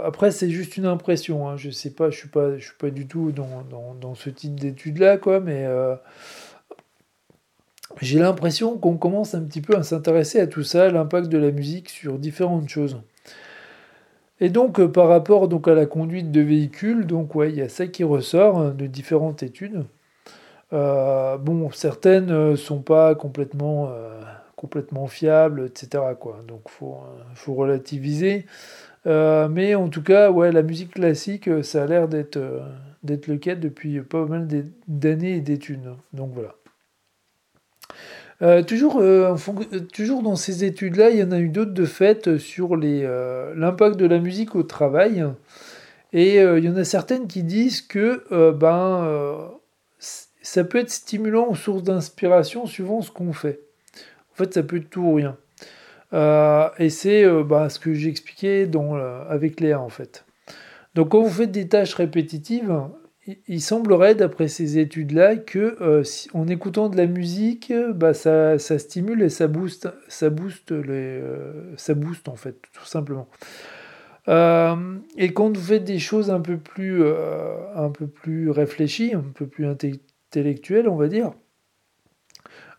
après, 0.04 0.30
c'est 0.30 0.50
juste 0.50 0.76
une 0.76 0.86
impression, 0.86 1.48
hein, 1.48 1.56
je 1.56 1.70
sais 1.70 1.90
pas, 1.90 2.10
je 2.10 2.18
suis 2.18 2.28
pas, 2.28 2.58
suis 2.58 2.76
pas 2.78 2.90
du 2.90 3.06
tout 3.06 3.32
dans, 3.32 3.94
dans, 4.00 4.14
ce 4.14 4.30
type 4.30 4.58
d'études-là, 4.58 5.18
quoi, 5.18 5.40
mais 5.40 5.66
j'ai 8.00 8.18
l'impression 8.18 8.78
qu'on 8.78 8.96
commence 8.96 9.34
un 9.34 9.42
petit 9.42 9.60
peu 9.60 9.76
à 9.76 9.82
s'intéresser 9.82 10.40
à 10.40 10.46
tout 10.46 10.62
ça, 10.62 10.90
l'impact 10.90 11.28
de 11.28 11.38
la 11.38 11.50
musique 11.50 11.90
sur 11.90 12.18
différentes 12.18 12.68
choses. 12.68 12.98
Et 14.40 14.48
donc 14.48 14.80
euh, 14.80 14.88
par 14.88 15.08
rapport 15.08 15.46
donc 15.46 15.68
à 15.68 15.74
la 15.74 15.86
conduite 15.86 16.32
de 16.32 16.40
véhicules, 16.40 17.06
donc 17.06 17.34
ouais, 17.34 17.50
il 17.50 17.56
y 17.56 17.62
a 17.62 17.68
ça 17.68 17.86
qui 17.86 18.02
ressort 18.02 18.58
hein, 18.58 18.74
de 18.76 18.86
différentes 18.86 19.42
études. 19.42 19.84
Euh, 20.72 21.36
bon, 21.36 21.70
certaines 21.70 22.26
ne 22.26 22.34
euh, 22.34 22.56
sont 22.56 22.80
pas 22.80 23.14
complètement, 23.14 23.90
complètement 24.62 25.06
fiables, 25.08 25.66
etc. 25.66 26.02
Quoi. 26.18 26.40
Donc 26.48 26.70
faut, 26.70 26.98
faut 27.34 27.54
relativiser. 27.54 28.46
mais 29.04 29.74
en 29.74 29.88
tout 29.88 30.02
cas, 30.02 30.30
ouais, 30.30 30.52
la 30.52 30.62
musique 30.62 30.94
classique, 30.94 31.50
ça 31.62 31.82
a 31.82 31.86
l'air 31.86 32.08
d'être 32.08 32.38
le 33.26 33.36
cas 33.36 33.56
depuis 33.56 34.00
pas 34.00 34.24
mal 34.24 34.48
d'années 34.88 35.36
et 35.36 35.40
d'études. 35.40 35.90
Donc 36.14 36.32
voilà. 36.32 36.54
Euh, 38.42 38.62
toujours, 38.64 38.98
euh, 38.98 39.36
euh, 39.72 39.80
toujours 39.92 40.22
dans 40.22 40.34
ces 40.34 40.64
études-là, 40.64 41.10
il 41.10 41.18
y 41.18 41.22
en 41.22 41.30
a 41.30 41.38
eu 41.38 41.48
d'autres 41.48 41.72
de 41.72 41.84
fait 41.84 42.38
sur 42.38 42.76
l'impact 42.76 43.96
de 43.96 44.06
la 44.06 44.18
musique 44.18 44.56
au 44.56 44.64
travail. 44.64 45.24
Et 46.12 46.36
il 46.40 46.64
y 46.64 46.68
en 46.68 46.76
a 46.76 46.84
certaines 46.84 47.26
qui 47.26 47.42
disent 47.42 47.80
que 47.80 48.50
ben, 48.50 49.50
ça 49.98 50.64
peut 50.64 50.78
être 50.78 50.90
stimulant 50.90 51.48
aux 51.48 51.54
sources 51.54 51.82
d'inspiration 51.82 52.66
suivant 52.66 53.00
ce 53.00 53.10
qu'on 53.10 53.32
fait. 53.32 53.60
En 54.32 54.36
fait, 54.36 54.54
ça 54.54 54.62
peut 54.62 54.76
être 54.76 54.90
tout 54.90 55.02
ou 55.02 55.14
rien. 55.14 55.36
et 56.78 56.90
c'est 56.90 57.24
ben, 57.44 57.68
ce 57.68 57.78
que 57.78 57.94
j'expliquais 57.94 58.68
avec 59.28 59.60
Léa 59.60 59.80
en 59.80 59.88
fait. 59.88 60.24
Donc 60.94 61.10
quand 61.10 61.22
vous 61.22 61.30
faites 61.30 61.52
des 61.52 61.68
tâches 61.68 61.94
répétitives, 61.94 62.72
il 63.46 63.60
semblerait, 63.60 64.14
d'après 64.14 64.48
ces 64.48 64.78
études-là, 64.78 65.36
que 65.36 65.76
euh, 65.80 66.02
en 66.34 66.48
écoutant 66.48 66.88
de 66.88 66.96
la 66.96 67.06
musique, 67.06 67.72
bah, 67.94 68.14
ça, 68.14 68.58
stimule 68.58 69.22
et 69.22 69.28
ça 69.28 69.46
booste, 69.46 69.88
ça 70.08 70.28
booste, 70.28 70.72
les, 70.72 71.20
euh, 71.20 71.76
ça 71.76 71.94
booste 71.94 72.28
en 72.28 72.34
fait, 72.34 72.56
tout 72.72 72.84
simplement. 72.84 73.28
Euh, 74.28 74.74
et 75.16 75.32
quand 75.32 75.56
vous 75.56 75.62
faites 75.62 75.84
des 75.84 75.98
choses 75.98 76.30
un 76.30 76.40
peu 76.40 76.56
plus, 76.56 77.04
un 77.04 77.90
peu 77.90 78.06
plus 78.06 78.50
réfléchies, 78.50 79.14
un 79.14 79.24
peu 79.34 79.46
plus 79.46 79.66
intellectuelles, 79.66 80.88
on 80.88 80.96
va 80.96 81.06
dire, 81.06 81.32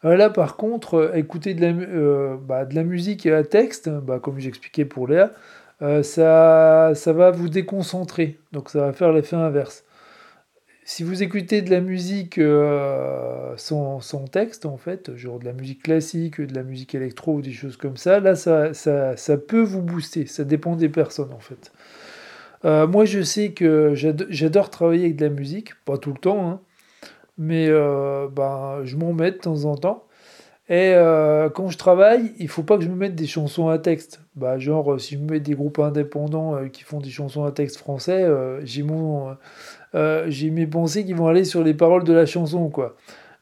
là 0.03 0.29
par 0.29 0.57
contre, 0.57 1.11
écouter 1.15 1.53
de 1.53 1.61
la, 1.61 2.37
bah, 2.37 2.65
de 2.65 2.81
musique 2.81 3.25
à 3.25 3.43
texte, 3.43 3.89
bah, 3.89 4.19
comme 4.19 4.39
j'expliquais 4.39 4.85
pour 4.85 5.07
Léa, 5.07 5.31
ça, 6.03 6.91
ça 6.95 7.13
va 7.13 7.31
vous 7.31 7.49
déconcentrer, 7.49 8.37
donc 8.51 8.69
ça 8.69 8.81
va 8.81 8.93
faire 8.93 9.11
l'effet 9.11 9.35
inverse 9.35 9.83
si 10.85 11.03
vous 11.03 11.23
écoutez 11.23 11.61
de 11.61 11.69
la 11.69 11.79
musique 11.79 12.37
euh, 12.37 13.53
sans, 13.57 13.99
texte, 14.31 14.65
en 14.65 14.77
fait, 14.77 15.15
genre 15.15 15.39
de 15.39 15.45
la 15.45 15.53
musique 15.53 15.83
classique, 15.83 16.41
de 16.41 16.53
la 16.53 16.63
musique 16.63 16.93
électro 16.95 17.41
des 17.41 17.51
choses 17.51 17.77
comme 17.77 17.97
ça, 17.97 18.19
là, 18.19 18.35
ça, 18.35 18.73
ça, 18.73 19.37
peut 19.37 19.61
vous 19.61 19.81
booster. 19.81 20.25
Ça 20.25 20.43
dépend 20.43 20.75
des 20.75 20.89
personnes, 20.89 21.31
en 21.33 21.39
fait. 21.39 21.71
Euh, 22.65 22.87
moi, 22.87 23.05
je 23.05 23.21
sais 23.21 23.51
que 23.51 23.93
j'adore 23.95 24.69
travailler 24.69 25.05
avec 25.05 25.15
de 25.17 25.25
la 25.25 25.31
musique, 25.31 25.73
pas 25.85 25.97
tout 25.97 26.11
le 26.11 26.19
temps, 26.19 26.49
hein, 26.49 26.59
mais 27.37 27.69
ben, 27.69 28.81
je 28.83 28.95
m'en 28.95 29.13
mets 29.13 29.31
de 29.31 29.37
temps 29.37 29.65
en 29.65 29.75
temps. 29.75 30.05
Et 30.69 30.93
quand 31.53 31.69
je 31.69 31.77
travaille, 31.77 32.31
il 32.39 32.47
faut 32.47 32.63
pas 32.63 32.77
que 32.77 32.83
je 32.83 32.89
me 32.89 32.95
mette 32.95 33.15
des 33.15 33.27
chansons 33.27 33.67
à 33.67 33.77
texte. 33.77 34.21
Bah, 34.35 34.57
genre, 34.57 34.99
si 34.99 35.15
je 35.15 35.19
me 35.19 35.31
mets 35.31 35.39
des 35.39 35.53
groupes 35.53 35.79
indépendants 35.79 36.67
qui 36.69 36.83
font 36.83 36.99
des 36.99 37.09
chansons 37.09 37.43
à 37.43 37.51
texte 37.51 37.77
français, 37.77 38.25
j'ai 38.63 38.83
mon, 38.83 39.35
j'ai 40.27 40.49
mes 40.49 40.67
pensées 40.67 41.05
qui 41.05 41.13
vont 41.13 41.27
aller 41.27 41.43
sur 41.43 41.63
les 41.63 41.73
paroles 41.73 42.03
de 42.03 42.13
la 42.13 42.25
chanson, 42.25 42.69
quoi. 42.69 42.95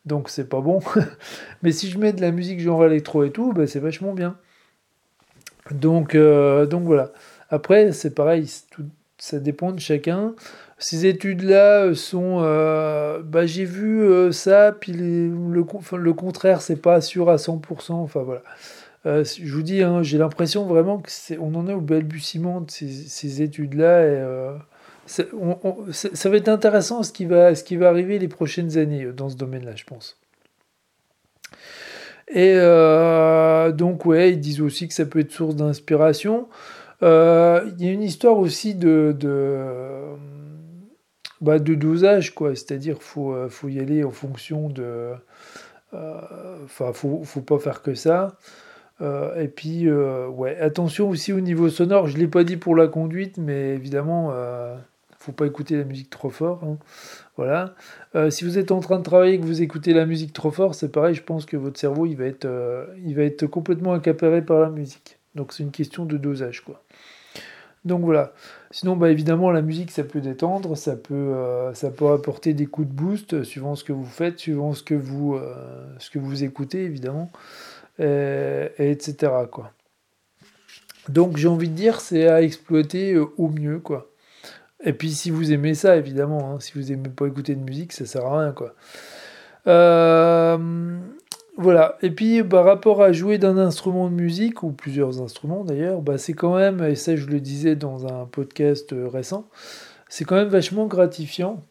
Donc 0.05 0.29
c'est 0.29 0.49
pas 0.49 0.61
bon. 0.61 0.79
Mais 1.61 1.71
si 1.71 1.89
je 1.89 1.99
mets 1.99 2.11
de 2.11 2.21
la 2.21 2.31
musique 2.31 2.59
genre 2.59 2.83
électro 2.85 3.23
et 3.23 3.31
tout, 3.31 3.53
bah, 3.53 3.67
c'est 3.67 3.79
vachement 3.79 4.13
bien. 4.13 4.35
Donc, 5.71 6.15
donc 6.15 6.83
voilà. 6.83 7.11
Après, 7.51 7.91
c'est 7.91 8.15
pareil, 8.15 8.49
tout, 8.71 8.85
ça 9.17 9.39
dépend 9.39 9.71
de 9.71 9.79
chacun. 9.79 10.33
Ces 10.81 11.05
études-là 11.05 11.93
sont. 11.93 12.39
Euh, 12.41 13.21
bah, 13.23 13.45
j'ai 13.45 13.65
vu 13.65 14.01
euh, 14.01 14.31
ça, 14.31 14.71
puis 14.71 14.93
le, 14.93 15.29
le, 15.29 16.13
contraire, 16.13 16.61
c'est 16.61 16.81
pas 16.81 17.01
sûr 17.01 17.29
à 17.29 17.35
100%. 17.35 17.91
Enfin 17.91 18.23
voilà. 18.23 18.41
Euh, 19.05 19.23
je 19.23 19.53
vous 19.53 19.61
dis, 19.61 19.83
hein, 19.83 20.01
j'ai 20.01 20.17
l'impression 20.17 20.65
vraiment 20.65 20.97
que 20.97 21.11
on 21.39 21.53
en 21.53 21.67
est 21.67 21.73
au 21.73 21.81
balbutiement 21.81 22.61
de 22.61 22.71
ces, 22.71 22.89
ces 22.89 23.43
études-là. 23.43 24.05
Et, 24.05 24.25
ça 25.05 26.29
va 26.29 26.37
être 26.37 26.49
intéressant 26.49 27.03
ce 27.03 27.11
qui 27.11 27.25
va, 27.25 27.53
ce 27.53 27.63
qui 27.63 27.75
va 27.75 27.89
arriver 27.89 28.17
les 28.17 28.27
prochaines 28.27 28.77
années 28.79 29.05
dans 29.05 29.29
ce 29.29 29.35
domaine-là, 29.35 29.75
je 29.75 29.83
pense. 29.83 30.17
Et 32.33 32.55
donc, 33.77 34.05
ouais, 34.07 34.31
ils 34.31 34.39
disent 34.39 34.61
aussi 34.61 34.87
que 34.87 34.95
ça 34.95 35.05
peut 35.05 35.19
être 35.19 35.31
source 35.31 35.55
d'inspiration. 35.55 36.47
Euh, 37.03 37.69
il 37.77 37.85
y 37.85 37.89
a 37.89 37.91
une 37.91 38.03
histoire 38.03 38.37
aussi 38.37 38.75
de, 38.75 39.15
bah, 41.41 41.59
de 41.59 41.75
dosage, 41.75 42.33
quoi. 42.35 42.55
C'est-à-dire 42.55 43.01
faut 43.01 43.33
euh, 43.33 43.49
faut 43.49 43.67
y 43.69 43.79
aller 43.79 44.03
en 44.03 44.11
fonction 44.11 44.69
de. 44.69 45.11
Euh, 45.93 46.21
enfin, 46.63 46.93
faut, 46.93 47.23
faut 47.23 47.41
pas 47.41 47.59
faire 47.59 47.81
que 47.81 47.95
ça. 47.95 48.37
et 49.01 49.47
puis, 49.47 49.91
ouais, 49.91 50.57
attention 50.59 51.09
aussi 51.09 51.33
au 51.33 51.41
niveau 51.41 51.69
sonore. 51.69 52.07
Je 52.07 52.17
l'ai 52.17 52.27
pas 52.27 52.43
dit 52.43 52.57
pour 52.57 52.75
la 52.75 52.87
conduite, 52.87 53.37
mais 53.37 53.73
évidemment, 53.75 54.33
faut 55.17 55.31
pas 55.31 55.47
écouter 55.47 55.75
la 55.77 55.83
musique 55.83 56.09
trop 56.09 56.29
fort. 56.29 56.63
Hein. 56.63 56.77
Voilà. 57.35 57.75
si 58.29 58.45
vous 58.45 58.57
êtes 58.57 58.71
en 58.71 58.79
train 58.79 58.99
de 58.99 59.03
travailler 59.03 59.33
et 59.33 59.39
que 59.39 59.45
vous 59.45 59.61
écoutez 59.61 59.93
la 59.93 60.05
musique 60.05 60.33
trop 60.33 60.51
fort, 60.51 60.75
c'est 60.75 60.91
pareil. 60.91 61.15
Je 61.15 61.23
pense 61.23 61.45
que 61.45 61.57
votre 61.57 61.79
cerveau, 61.79 62.05
il 62.05 62.15
va 62.15 62.25
être, 62.25 62.47
il 63.03 63.15
va 63.15 63.23
être 63.23 63.47
complètement 63.47 63.93
accaparé 63.93 64.43
par 64.43 64.59
la 64.59 64.69
musique. 64.69 65.17
Donc 65.35 65.51
c'est 65.51 65.63
une 65.63 65.71
question 65.71 66.05
de 66.05 66.17
dosage, 66.17 66.61
quoi. 66.61 66.83
Donc 67.83 68.03
voilà. 68.03 68.33
Sinon, 68.69 68.95
bah, 68.95 69.09
évidemment, 69.09 69.51
la 69.51 69.61
musique, 69.61 69.91
ça 69.91 70.03
peut 70.03 70.21
détendre, 70.21 70.77
ça 70.77 70.95
peut, 70.95 71.13
euh, 71.13 71.73
ça 71.73 71.89
peut 71.89 72.11
apporter 72.11 72.53
des 72.53 72.67
coups 72.67 72.87
de 72.87 72.93
boost 72.93 73.33
euh, 73.33 73.43
suivant 73.43 73.75
ce 73.75 73.83
que 73.83 73.93
vous 73.93 74.05
faites, 74.05 74.39
suivant 74.39 74.73
ce 74.73 74.83
que 74.83 74.93
vous, 74.93 75.35
euh, 75.35 75.85
ce 75.97 76.09
que 76.09 76.19
vous 76.19 76.43
écoutez, 76.43 76.83
évidemment, 76.83 77.31
et, 77.99 78.69
etc. 78.77 79.31
Quoi. 79.51 79.71
Donc 81.09 81.37
j'ai 81.37 81.47
envie 81.47 81.69
de 81.69 81.75
dire, 81.75 82.01
c'est 82.01 82.27
à 82.27 82.41
exploiter 82.41 83.17
au 83.17 83.49
mieux, 83.49 83.79
quoi. 83.79 84.11
Et 84.83 84.93
puis 84.93 85.11
si 85.11 85.29
vous 85.29 85.51
aimez 85.51 85.75
ça, 85.75 85.95
évidemment, 85.97 86.53
hein, 86.53 86.59
si 86.59 86.73
vous 86.73 86.91
aimez 86.91 87.09
pas 87.09 87.27
écouter 87.27 87.55
de 87.55 87.63
musique, 87.63 87.93
ça 87.93 88.05
sert 88.05 88.25
à 88.25 88.39
rien. 88.39 88.55
Voilà. 91.61 91.99
Et 92.01 92.09
puis, 92.09 92.43
par 92.43 92.65
rapport 92.65 93.03
à 93.03 93.11
jouer 93.11 93.37
d'un 93.37 93.55
instrument 93.55 94.09
de 94.09 94.15
musique, 94.15 94.63
ou 94.63 94.71
plusieurs 94.71 95.21
instruments 95.21 95.63
d'ailleurs, 95.63 96.01
bah, 96.01 96.17
c'est 96.17 96.33
quand 96.33 96.55
même, 96.55 96.83
et 96.83 96.95
ça 96.95 97.15
je 97.15 97.27
le 97.27 97.39
disais 97.39 97.75
dans 97.75 98.07
un 98.07 98.25
podcast 98.25 98.93
euh, 98.93 99.07
récent, 99.07 99.47
c'est 100.09 100.25
quand 100.25 100.35
même 100.37 100.47
vachement 100.47 100.87
gratifiant. 100.87 101.63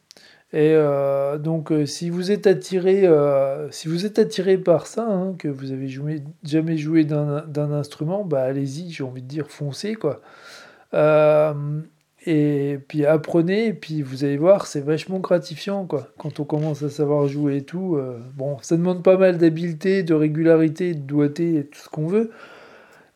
Et 0.52 0.74
euh, 0.74 1.38
donc, 1.38 1.72
euh, 1.72 1.86
si 1.86 2.08
vous 2.08 2.30
êtes 2.30 2.46
attiré, 2.46 3.08
si 3.72 3.88
vous 3.88 4.06
êtes 4.06 4.20
attiré 4.20 4.58
par 4.58 4.86
ça, 4.86 5.02
hein, 5.08 5.34
que 5.36 5.48
vous 5.48 5.72
avez 5.72 5.88
jamais 6.44 6.76
joué 6.76 7.04
d'un 7.04 7.72
instrument, 7.72 8.24
bah 8.24 8.42
allez-y, 8.42 8.92
j'ai 8.92 9.02
envie 9.02 9.22
de 9.22 9.28
dire 9.28 9.46
foncez 9.48 9.96
quoi. 9.96 10.20
Et 12.26 12.78
puis 12.88 13.06
apprenez, 13.06 13.68
et 13.68 13.72
puis 13.72 14.02
vous 14.02 14.24
allez 14.24 14.36
voir, 14.36 14.66
c'est 14.66 14.80
vachement 14.80 15.20
gratifiant, 15.20 15.86
quoi. 15.86 16.08
Quand 16.18 16.38
on 16.38 16.44
commence 16.44 16.82
à 16.82 16.90
savoir 16.90 17.26
jouer 17.28 17.58
et 17.58 17.62
tout. 17.62 17.96
Euh, 17.96 18.18
bon, 18.34 18.58
ça 18.60 18.76
demande 18.76 19.02
pas 19.02 19.16
mal 19.16 19.38
d'habileté, 19.38 20.02
de 20.02 20.12
régularité, 20.12 20.94
de 20.94 21.00
doigté 21.00 21.56
et 21.56 21.64
tout 21.64 21.78
ce 21.78 21.88
qu'on 21.88 22.06
veut. 22.06 22.30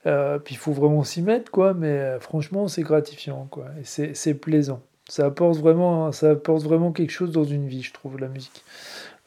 Euh, 0.06 0.38
puis 0.38 0.54
il 0.54 0.58
faut 0.58 0.72
vraiment 0.72 1.04
s'y 1.04 1.20
mettre, 1.20 1.50
quoi. 1.50 1.74
Mais 1.74 1.88
euh, 1.88 2.20
franchement, 2.20 2.66
c'est 2.66 2.82
gratifiant, 2.82 3.46
quoi. 3.50 3.66
Et 3.78 4.14
c'est 4.14 4.34
plaisant. 4.34 4.80
Ça 5.06 5.26
apporte, 5.26 5.58
vraiment, 5.58 6.10
ça 6.12 6.30
apporte 6.30 6.62
vraiment 6.62 6.90
quelque 6.92 7.12
chose 7.12 7.30
dans 7.30 7.44
une 7.44 7.66
vie, 7.66 7.82
je 7.82 7.92
trouve, 7.92 8.18
la 8.18 8.28
musique. 8.28 8.64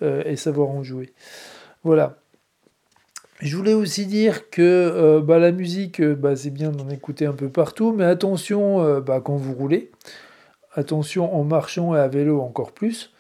et 0.01 0.36
savoir 0.36 0.69
en 0.69 0.84
jouer. 0.84 1.13
Voilà. 1.84 2.17
Je 3.39 3.56
voulais 3.56 3.74
aussi 3.74 4.08
dire 4.08 4.50
que 4.50 4.62
euh, 4.63 5.22
bah, 5.22 5.38
la 5.38 5.51
musique, 5.51 6.01
euh, 6.01 6.15
bah, 6.15 6.36
c'est 6.36 6.50
bien 6.50 6.72
d'en 6.72 6.89
écouter 6.89 7.27
un 7.27 7.34
peu 7.34 7.50
partout, 7.50 7.94
mais 7.96 8.03
attention 8.03 8.84
euh, 8.84 9.00
bah, 9.00 9.22
quand 9.24 9.36
vous 9.36 9.53
roulez, 9.53 9.91
attention 10.74 11.36
en 11.36 11.44
marchant 11.44 11.96
et 11.96 12.00
à 12.00 12.08
vélo 12.08 12.41
encore 12.41 12.72
plus, 12.72 13.13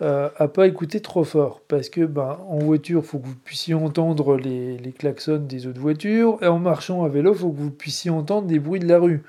à 0.00 0.48
pas 0.48 0.66
écouter 0.66 1.00
trop 1.00 1.24
fort, 1.24 1.62
parce 1.66 1.88
que 1.88 2.06
en 2.18 2.58
voiture, 2.58 3.00
il 3.02 3.06
faut 3.06 3.18
que 3.18 3.26
vous 3.26 3.34
puissiez 3.34 3.72
entendre 3.72 4.36
les, 4.36 4.76
les, 4.76 4.92
klaxons 4.92 5.38
des 5.38 5.66
autres 5.66 5.80
voitures, 5.80 6.38
et 6.42 6.46
en 6.46 6.58
marchant 6.58 7.02
à 7.04 7.08
vélo, 7.08 7.32
il 7.32 7.38
faut 7.38 7.50
que 7.50 7.56
vous 7.56 7.70
puissiez 7.70 8.10
entendre 8.10 8.46
des 8.46 8.58
bruits 8.58 8.80
de 8.80 8.86
la 8.86 8.98
rue, 8.98 9.22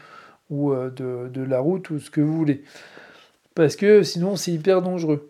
ou 0.49 0.73
de, 0.73 1.29
de 1.29 1.41
la 1.41 1.59
route, 1.59 1.89
ou 1.89 1.99
ce 1.99 2.09
que 2.09 2.19
vous 2.19 2.35
voulez. 2.35 2.63
Parce 3.55 3.77
que 3.77 4.03
sinon, 4.03 4.35
c'est 4.35 4.51
hyper 4.51 4.81
dangereux 4.81 5.29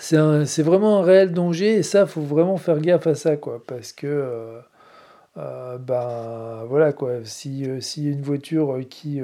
c'est 0.00 0.62
vraiment 0.62 1.00
un 1.00 1.02
réel 1.02 1.32
danger 1.32 1.74
et 1.74 1.82
ça, 1.82 2.06
faut 2.06 2.22
vraiment 2.22 2.56
faire 2.56 2.80
gaffe 2.80 3.06
à 3.06 3.14
ça, 3.14 3.36
quoi, 3.36 3.62
parce 3.66 3.92
que 3.92 4.06
euh, 4.06 4.58
euh, 5.36 5.78
ben 5.78 6.64
voilà 6.68 6.92
quoi, 6.92 7.16
si 7.24 7.68
euh, 7.68 7.78
a 7.78 7.98
une 7.98 8.22
voiture 8.22 8.78
qui 8.88 9.20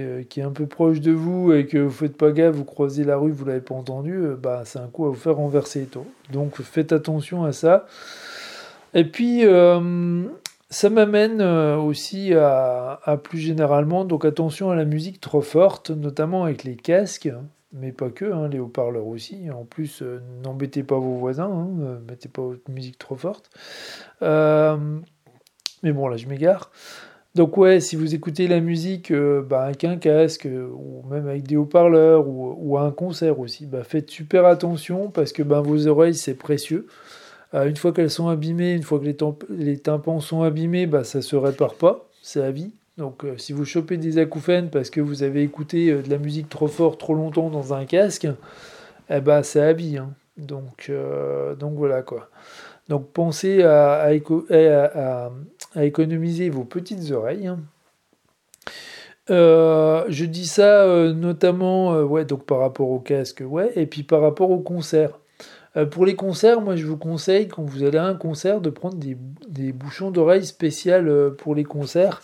est 0.00 0.42
un 0.42 0.50
peu 0.50 0.66
proche 0.66 1.00
de 1.00 1.12
vous 1.12 1.52
et 1.52 1.66
que 1.66 1.76
vous 1.78 1.90
faites 1.90 2.16
pas 2.16 2.32
gaffe, 2.32 2.54
vous 2.54 2.64
croisez 2.64 3.04
la 3.04 3.18
rue, 3.18 3.32
vous 3.32 3.44
l'avez 3.44 3.60
pas 3.60 3.74
entendu, 3.74 4.28
bah, 4.42 4.62
c'est 4.64 4.78
un 4.78 4.88
coup 4.88 5.04
à 5.04 5.08
vous 5.08 5.14
faire 5.14 5.36
renverser 5.36 5.84
taux. 5.84 6.06
Donc 6.32 6.56
faites 6.62 6.92
attention 6.92 7.44
à 7.44 7.52
ça. 7.52 7.86
Et 8.94 9.04
puis 9.04 9.44
ça 10.70 10.90
m'amène 10.90 11.42
aussi 11.42 12.32
à, 12.32 13.20
plus 13.22 13.40
généralement, 13.40 14.06
donc 14.06 14.24
attention 14.24 14.70
à 14.70 14.74
la 14.74 14.86
musique 14.86 15.20
trop 15.20 15.42
forte, 15.42 15.90
notamment 15.90 16.44
avec 16.44 16.64
les 16.64 16.76
casques 16.76 17.30
mais 17.78 17.92
pas 17.92 18.10
que, 18.10 18.24
hein, 18.24 18.48
les 18.48 18.58
haut-parleurs 18.58 19.06
aussi. 19.06 19.50
En 19.50 19.64
plus, 19.64 20.02
euh, 20.02 20.20
n'embêtez 20.42 20.82
pas 20.82 20.98
vos 20.98 21.14
voisins, 21.14 21.50
hein, 21.50 21.68
euh, 21.80 21.98
mettez 22.08 22.28
pas 22.28 22.42
votre 22.42 22.70
musique 22.70 22.98
trop 22.98 23.16
forte. 23.16 23.50
Euh, 24.22 24.76
mais 25.82 25.92
bon, 25.92 26.08
là, 26.08 26.16
je 26.16 26.26
m'égare. 26.26 26.70
Donc 27.34 27.58
ouais, 27.58 27.80
si 27.80 27.96
vous 27.96 28.14
écoutez 28.14 28.48
la 28.48 28.60
musique 28.60 29.12
bah, 29.12 29.64
avec 29.64 29.84
un 29.84 29.98
casque, 29.98 30.48
ou 30.48 31.06
même 31.06 31.28
avec 31.28 31.46
des 31.46 31.56
haut-parleurs, 31.56 32.26
ou, 32.26 32.78
à 32.78 32.82
un 32.82 32.90
concert 32.90 33.38
aussi, 33.38 33.66
bah, 33.66 33.84
faites 33.84 34.10
super 34.10 34.46
attention, 34.46 35.10
parce 35.10 35.32
que 35.32 35.42
bah, 35.42 35.60
vos 35.60 35.86
oreilles, 35.86 36.14
c'est 36.14 36.34
précieux. 36.34 36.86
une 37.52 37.76
fois 37.76 37.92
qu'elles 37.92 38.10
sont 38.10 38.28
abîmées, 38.28 38.72
une 38.72 38.82
fois 38.82 38.98
que 38.98 39.04
les, 39.04 39.16
les 39.50 39.78
tympans 39.78 40.20
sont 40.20 40.42
abîmés, 40.42 40.86
bah, 40.86 41.04
ça 41.04 41.20
se 41.20 41.36
répare 41.36 41.74
pas, 41.74 42.08
c'est 42.22 42.42
à 42.42 42.50
vie. 42.50 42.72
Donc 42.98 43.24
euh, 43.24 43.36
si 43.36 43.52
vous 43.52 43.64
chopez 43.64 43.98
des 43.98 44.18
acouphènes 44.18 44.70
parce 44.70 44.88
que 44.88 45.00
vous 45.00 45.22
avez 45.22 45.42
écouté 45.42 45.90
euh, 45.90 46.02
de 46.02 46.08
la 46.08 46.18
musique 46.18 46.48
trop 46.48 46.66
fort 46.66 46.96
trop 46.96 47.14
longtemps 47.14 47.50
dans 47.50 47.74
un 47.74 47.84
casque, 47.84 48.26
eh 49.10 49.20
ben 49.20 49.42
ça 49.42 49.66
habille. 49.66 49.98
Hein. 49.98 50.10
Donc, 50.38 50.86
euh, 50.88 51.54
donc 51.54 51.74
voilà 51.74 52.02
quoi. 52.02 52.30
Donc 52.88 53.10
pensez 53.12 53.62
à, 53.62 54.10
économiser 55.76 56.48
vos 56.50 56.64
petites 56.64 57.10
oreilles. 57.10 57.48
Hein. 57.48 57.58
je 59.28 60.24
dis 60.24 60.46
ça 60.46 60.86
notamment 61.12 62.00
ouais, 62.02 62.24
donc 62.24 62.44
par 62.44 62.60
rapport 62.60 62.90
au 62.90 63.00
casque, 63.00 63.42
ouais, 63.44 63.72
et 63.76 63.86
puis 63.86 64.04
par 64.04 64.20
rapport 64.20 64.50
au 64.50 64.60
concert. 64.60 65.18
pour 65.90 66.06
les 66.06 66.14
concerts, 66.14 66.60
moi 66.60 66.76
je 66.76 66.86
vous 66.86 66.96
conseille 66.96 67.48
quand 67.48 67.62
vous 67.62 67.82
allez 67.82 67.98
à 67.98 68.06
un 68.06 68.14
concert 68.14 68.60
de 68.60 68.70
prendre 68.70 68.96
des, 68.96 69.16
des 69.48 69.72
bouchons 69.72 70.10
d'oreilles 70.12 70.46
spéciales 70.46 71.34
pour 71.36 71.54
les 71.56 71.64
concerts. 71.64 72.22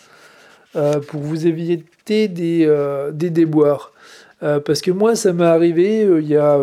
Euh, 0.74 1.00
pour 1.00 1.20
vous 1.20 1.46
éviter 1.46 2.28
des, 2.28 2.64
euh, 2.66 3.12
des 3.12 3.28
déboires. 3.28 3.92
Euh, 4.42 4.58
parce 4.58 4.80
que 4.80 4.90
moi, 4.90 5.14
ça 5.14 5.34
m'est 5.34 5.44
arrivé 5.44 6.00
il 6.00 6.26
y, 6.26 6.36
a, 6.36 6.56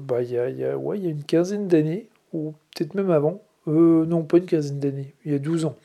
bah, 0.00 0.22
il, 0.22 0.30
y 0.30 0.64
a, 0.64 0.76
ouais, 0.76 0.98
il 0.98 1.04
y 1.04 1.08
a 1.08 1.10
une 1.10 1.22
quinzaine 1.22 1.68
d'années, 1.68 2.06
ou 2.32 2.54
peut-être 2.74 2.94
même 2.94 3.10
avant. 3.10 3.42
non, 3.66 4.22
pas 4.22 4.38
une 4.38 4.46
quinzaine 4.46 4.80
d'années, 4.80 5.12
il 5.26 5.32
y 5.32 5.34
a 5.34 5.38
12 5.38 5.66
ans. 5.66 5.76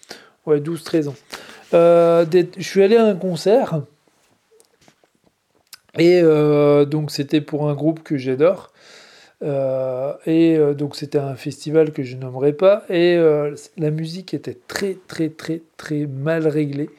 Ouais, 0.45 0.61
12-13 0.61 1.09
ans. 1.09 1.15
je 1.73 2.45
suis 2.59 2.83
allé 2.83 2.95
à 2.95 3.05
un 3.05 3.15
concert. 3.15 3.81
Et 5.97 6.21
donc, 6.89 7.11
c'était 7.11 7.41
pour 7.41 7.69
un 7.69 7.73
groupe 7.73 8.01
que 8.01 8.17
j'adore. 8.17 8.71
et 9.41 10.57
donc 10.77 10.95
c'était 10.95 11.19
un 11.19 11.35
festival 11.35 11.91
que 11.91 12.03
je 12.03 12.15
nommerai 12.15 12.53
pas 12.53 12.85
et 12.89 13.17
la 13.77 13.89
musique 13.89 14.33
était 14.33 14.57
très 14.67 14.97
très 15.07 15.29
très 15.29 15.61
très 15.77 16.05
mal 16.05 16.47
réglée 16.47 16.89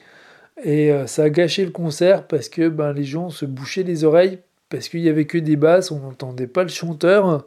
et 0.64 0.92
euh, 0.92 1.07
ça 1.07 1.25
a 1.25 1.31
gâché 1.31 1.64
le 1.64 1.71
concert 1.71 2.26
parce 2.26 2.49
que 2.49 2.69
ben, 2.69 2.92
les 2.92 3.04
gens 3.04 3.31
se 3.31 3.45
bouchaient 3.45 3.83
les 3.83 4.04
oreilles 4.04 4.38
parce 4.69 4.88
qu'il 4.88 5.00
y 5.00 5.09
avait 5.09 5.26
que 5.26 5.38
des 5.38 5.57
basses, 5.57 5.90
on 5.90 5.99
n'entendait 5.99 6.47
pas 6.47 6.62
le 6.62 6.69
chanteur. 6.69 7.45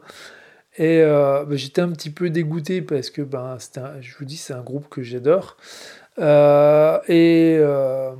Et 0.78 1.00
euh, 1.00 1.44
bah, 1.44 1.56
j'étais 1.56 1.80
un 1.80 1.90
petit 1.90 2.10
peu 2.10 2.30
dégoûté 2.30 2.82
parce 2.82 3.10
que 3.10 3.22
ben, 3.22 3.56
un, 3.76 4.00
je 4.00 4.16
vous 4.18 4.24
dis, 4.24 4.36
c'est 4.36 4.52
un 4.52 4.62
groupe 4.62 4.88
que 4.88 5.02
j'adore. 5.02 5.56
Et, 6.18 6.22
euh, 7.58 8.12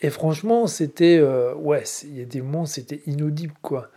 et 0.00 0.10
franchement, 0.10 0.66
c'était. 0.66 1.20
ouais, 1.56 1.82
il 2.04 2.18
y 2.18 2.22
a 2.22 2.24
des 2.24 2.40
moments, 2.40 2.66
c'était 2.66 3.02
inaudible, 3.06 3.54
quoi. 3.62 3.90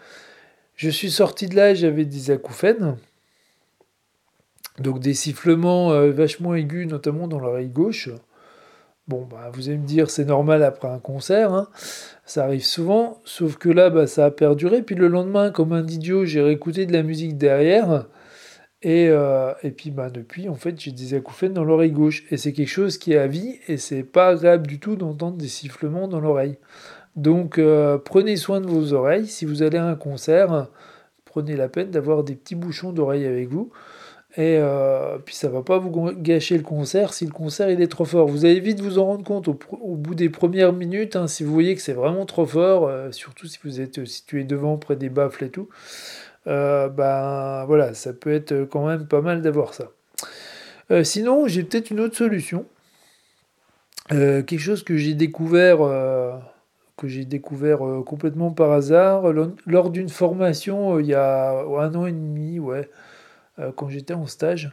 Je 0.76 0.90
suis 0.90 1.10
sorti 1.10 1.48
de 1.48 1.56
là, 1.56 1.74
j'avais 1.74 2.06
des 2.06 2.32
acouphènes. 2.32 2.98
Donc 4.80 5.00
des 5.00 5.16
sifflements 5.16 5.90
vachement 6.12 6.54
aigus, 6.54 6.88
notamment 6.88 7.28
dans 7.28 7.40
l'oreille 7.40 7.70
gauche. 7.70 8.10
Bon, 9.08 9.26
bah, 9.30 9.50
vous 9.54 9.70
allez 9.70 9.78
me 9.78 9.88
dire, 9.88 10.10
c'est 10.10 10.26
normal 10.26 10.64
après 10.64 10.90
un 10.90 11.00
concert, 11.00 11.54
hein. 11.54 11.70
ça 12.26 12.44
arrive 12.44 12.66
souvent, 12.66 13.22
sauf 13.24 13.56
que 13.56 13.70
là, 13.70 13.90
bah, 13.90 14.06
ça 14.06 14.26
a 14.26 14.32
perduré. 14.32 14.82
Puis 14.82 14.96
le 14.96 15.08
lendemain, 15.08 15.50
comme 15.50 15.72
un 15.72 15.88
idiot, 15.88 16.26
j'ai 16.26 16.42
réécouté 16.42 16.86
de 16.86 16.92
la 16.92 17.04
musique 17.04 17.38
derrière. 17.38 18.08
Et, 18.82 19.08
euh, 19.10 19.54
et 19.64 19.72
puis 19.72 19.92
bah, 19.92 20.10
depuis, 20.10 20.50
en 20.50 20.56
fait, 20.56 20.80
j'ai 20.80 20.92
des 20.92 21.14
acouphènes 21.14 21.54
dans 21.54 21.64
l'oreille 21.64 21.92
gauche. 21.92 22.26
Et 22.32 22.38
c'est 22.38 22.52
quelque 22.52 22.68
chose 22.68 22.98
qui 22.98 23.14
est 23.14 23.18
à 23.18 23.28
vie, 23.28 23.60
et 23.70 23.78
c'est 23.78 24.04
pas 24.04 24.28
agréable 24.30 24.68
du 24.68 24.80
tout 24.80 24.98
d'entendre 24.98 25.38
des 25.38 25.48
sifflements 25.48 26.10
dans 26.10 26.20
l'oreille. 26.20 26.58
Donc 27.16 27.58
euh, 27.58 27.98
prenez 27.98 28.36
soin 28.36 28.62
de 28.62 28.68
vos 28.68 28.94
oreilles. 28.94 29.26
Si 29.26 29.46
vous 29.46 29.64
allez 29.64 29.78
à 29.78 29.88
un 29.88 29.96
concert, 29.96 30.68
prenez 31.26 31.56
la 31.56 31.68
peine 31.68 31.92
d'avoir 31.92 32.24
des 32.24 32.36
petits 32.36 32.56
bouchons 32.56 32.92
d'oreille 32.92 33.26
avec 33.26 33.50
vous. 33.50 33.72
Et 34.38 34.60
euh, 34.60 35.18
puis 35.18 35.34
ça 35.34 35.50
va 35.50 35.64
pas 35.64 35.80
vous 35.80 36.12
gâcher 36.12 36.58
le 36.58 36.64
concert 36.64 37.12
si 37.12 37.26
le 37.26 37.32
concert 37.32 37.72
il 37.72 37.82
est 37.82 37.88
trop 37.88 38.06
fort. 38.06 38.28
Vous 38.28 38.46
allez 38.46 38.60
vite 38.60 38.80
vous 38.82 39.00
en 39.00 39.06
rendre 39.06 39.24
compte 39.24 39.48
au, 39.48 39.56
bout 39.96 40.14
des 40.14 40.30
premières 40.30 40.74
minutes, 40.74 41.16
hein, 41.16 41.28
si 41.28 41.44
vous 41.44 41.52
voyez 41.52 41.74
que 41.74 41.82
c'est 41.82 41.94
vraiment 41.94 42.28
trop 42.28 42.46
fort, 42.46 42.88
euh, 42.88 43.12
surtout 43.12 43.48
si 43.48 43.58
vous 43.64 43.82
êtes 43.82 44.06
situé 44.06 44.44
devant 44.44 44.78
près 44.78 44.96
des 44.96 45.10
baffles 45.10 45.46
et 45.46 45.50
tout. 45.50 45.70
Euh, 46.46 46.88
ben 46.88 47.66
voilà, 47.66 47.96
ça 47.96 48.14
peut 48.14 48.32
être 48.32 48.66
quand 48.66 48.86
même 48.86 49.08
pas 49.08 49.22
mal 49.22 49.42
d'avoir 49.42 49.74
ça. 49.74 49.90
sinon, 51.04 51.48
j'ai 51.48 51.64
peut-être 51.64 51.90
une 51.90 52.00
autre 52.00 52.16
solution. 52.16 52.66
quelque 54.10 54.60
chose 54.60 54.84
que 54.84 54.98
j'ai 54.98 55.16
découvert, 55.16 55.80
que 56.96 57.08
j'ai 57.08 57.26
découvert 57.26 57.80
complètement 58.06 58.52
par 58.52 58.72
hasard 58.72 59.24
lors 59.66 59.90
d'une 59.90 60.10
formation 60.10 61.00
il 61.00 61.08
y 61.08 61.16
a 61.16 61.64
un 61.64 61.96
an 61.96 62.06
et 62.06 62.12
demi, 62.12 62.60
ouais. 62.60 62.88
Euh, 63.60 63.72
quand 63.76 63.90
j'étais 63.90 64.14
en 64.14 64.28
stage. 64.28 64.72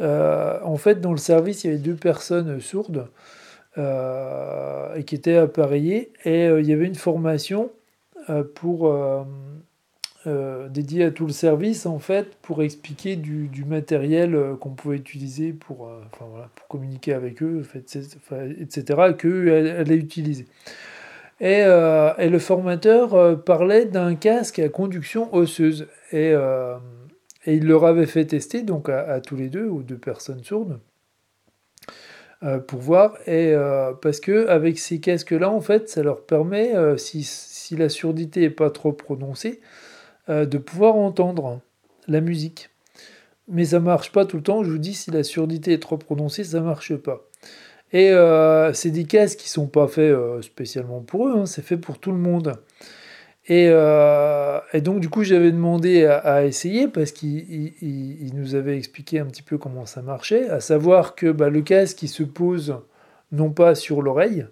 Euh, 0.00 0.58
en 0.62 0.76
fait, 0.76 1.00
dans 1.00 1.12
le 1.12 1.18
service, 1.18 1.64
il 1.64 1.68
y 1.68 1.70
avait 1.70 1.78
deux 1.78 1.94
personnes 1.94 2.60
sourdes 2.60 3.08
euh, 3.78 4.94
et 4.94 5.04
qui 5.04 5.14
étaient 5.14 5.36
appareillées. 5.36 6.12
Et 6.24 6.46
il 6.46 6.66
y 6.66 6.72
avait 6.72 6.86
une 6.86 6.94
formation 6.94 7.70
pour 8.54 8.94
dédiée 10.68 11.04
à 11.04 11.10
tout 11.10 11.26
le 11.26 11.32
service, 11.32 11.86
en 11.86 11.98
fait, 11.98 12.36
pour 12.42 12.62
expliquer 12.62 13.16
du, 13.16 13.64
matériel 13.66 14.38
qu'on 14.60 14.70
pouvait 14.70 14.96
utiliser 14.96 15.52
pour, 15.52 15.90
enfin, 16.12 16.26
voilà, 16.30 16.48
pour 16.54 16.68
communiquer 16.68 17.14
avec 17.14 17.42
eux, 17.42 17.66
etc., 18.60 19.14
qu'eux 19.18 19.52
allaient 19.80 19.96
utiliser. 19.96 20.46
Et, 21.40 21.60
et, 21.60 22.28
le 22.28 22.38
formateur 22.38 23.42
parlait 23.42 23.86
d'un 23.86 24.14
casque 24.14 24.60
à 24.60 24.68
conduction 24.68 25.34
osseuse. 25.34 25.88
Et 26.12 26.32
et 27.46 27.54
il 27.54 27.66
leur 27.66 27.84
avait 27.84 28.06
fait 28.06 28.26
tester, 28.26 28.62
donc 28.62 28.88
à, 28.88 29.20
tous 29.20 29.36
les 29.36 29.48
deux, 29.48 29.66
ou 29.66 29.82
deux 29.82 29.98
personnes 29.98 30.44
sourdes, 30.44 30.78
euh, 32.42 32.58
pour 32.58 32.80
voir. 32.80 33.16
Et 33.26 33.52
euh, 33.54 33.92
parce 33.92 34.20
que 34.20 34.46
avec 34.48 34.78
ces 34.78 35.00
casques-là, 35.00 35.50
en 35.50 35.60
fait, 35.60 35.88
ça 35.88 36.02
leur 36.02 36.24
permet, 36.26 36.74
euh, 36.74 36.96
si, 36.96 37.22
si, 37.24 37.76
la 37.76 37.88
surdité 37.88 38.40
n'est 38.40 38.50
pas 38.50 38.70
trop 38.70 38.92
prononcée, 38.92 39.60
de 40.28 40.58
pouvoir 40.58 40.94
entendre 40.94 41.60
la 42.06 42.20
musique. 42.20 42.70
Mais 43.48 43.64
ça 43.64 43.80
marche 43.80 44.12
pas 44.12 44.24
tout 44.24 44.36
le 44.36 44.44
temps. 44.44 44.62
Je 44.62 44.70
vous 44.70 44.78
dis, 44.78 44.94
si 44.94 45.10
la 45.10 45.24
surdité 45.24 45.72
est 45.72 45.82
trop 45.82 45.96
prononcée, 45.98 46.44
ça 46.44 46.60
marche 46.60 46.94
pas. 46.94 47.26
Et 47.92 48.12
c'est 48.72 48.92
des 48.92 49.04
casques 49.04 49.40
qui 49.40 49.48
sont 49.48 49.66
pas 49.66 49.88
faits 49.88 50.14
spécialement 50.42 51.00
pour 51.00 51.26
eux, 51.26 51.32
hein, 51.36 51.46
c'est 51.46 51.62
fait 51.62 51.78
pour 51.78 51.98
tout 51.98 52.12
le 52.12 52.18
monde. 52.18 52.54
Euh, 53.50 54.60
et, 54.72 54.80
donc, 54.80 55.00
du 55.00 55.08
coup, 55.08 55.24
j'avais 55.24 55.50
demandé 55.50 56.04
à, 56.06 56.44
essayer 56.44 56.88
parce 56.88 57.12
qu'il 57.12 58.30
nous 58.34 58.54
avait 58.54 58.76
expliqué 58.76 59.18
un 59.18 59.26
petit 59.26 59.42
peu 59.42 59.58
comment 59.58 59.86
ça 59.86 60.02
marchait, 60.02 60.48
à 60.48 60.60
savoir 60.60 61.14
que 61.14 61.32
bah, 61.32 61.50
le 61.50 61.62
casque, 61.62 62.02
il 62.02 62.08
se 62.08 62.22
pose 62.22 62.80
non 63.32 63.50
pas 63.50 63.74
sur 63.74 64.02
l'oreille, 64.02 64.46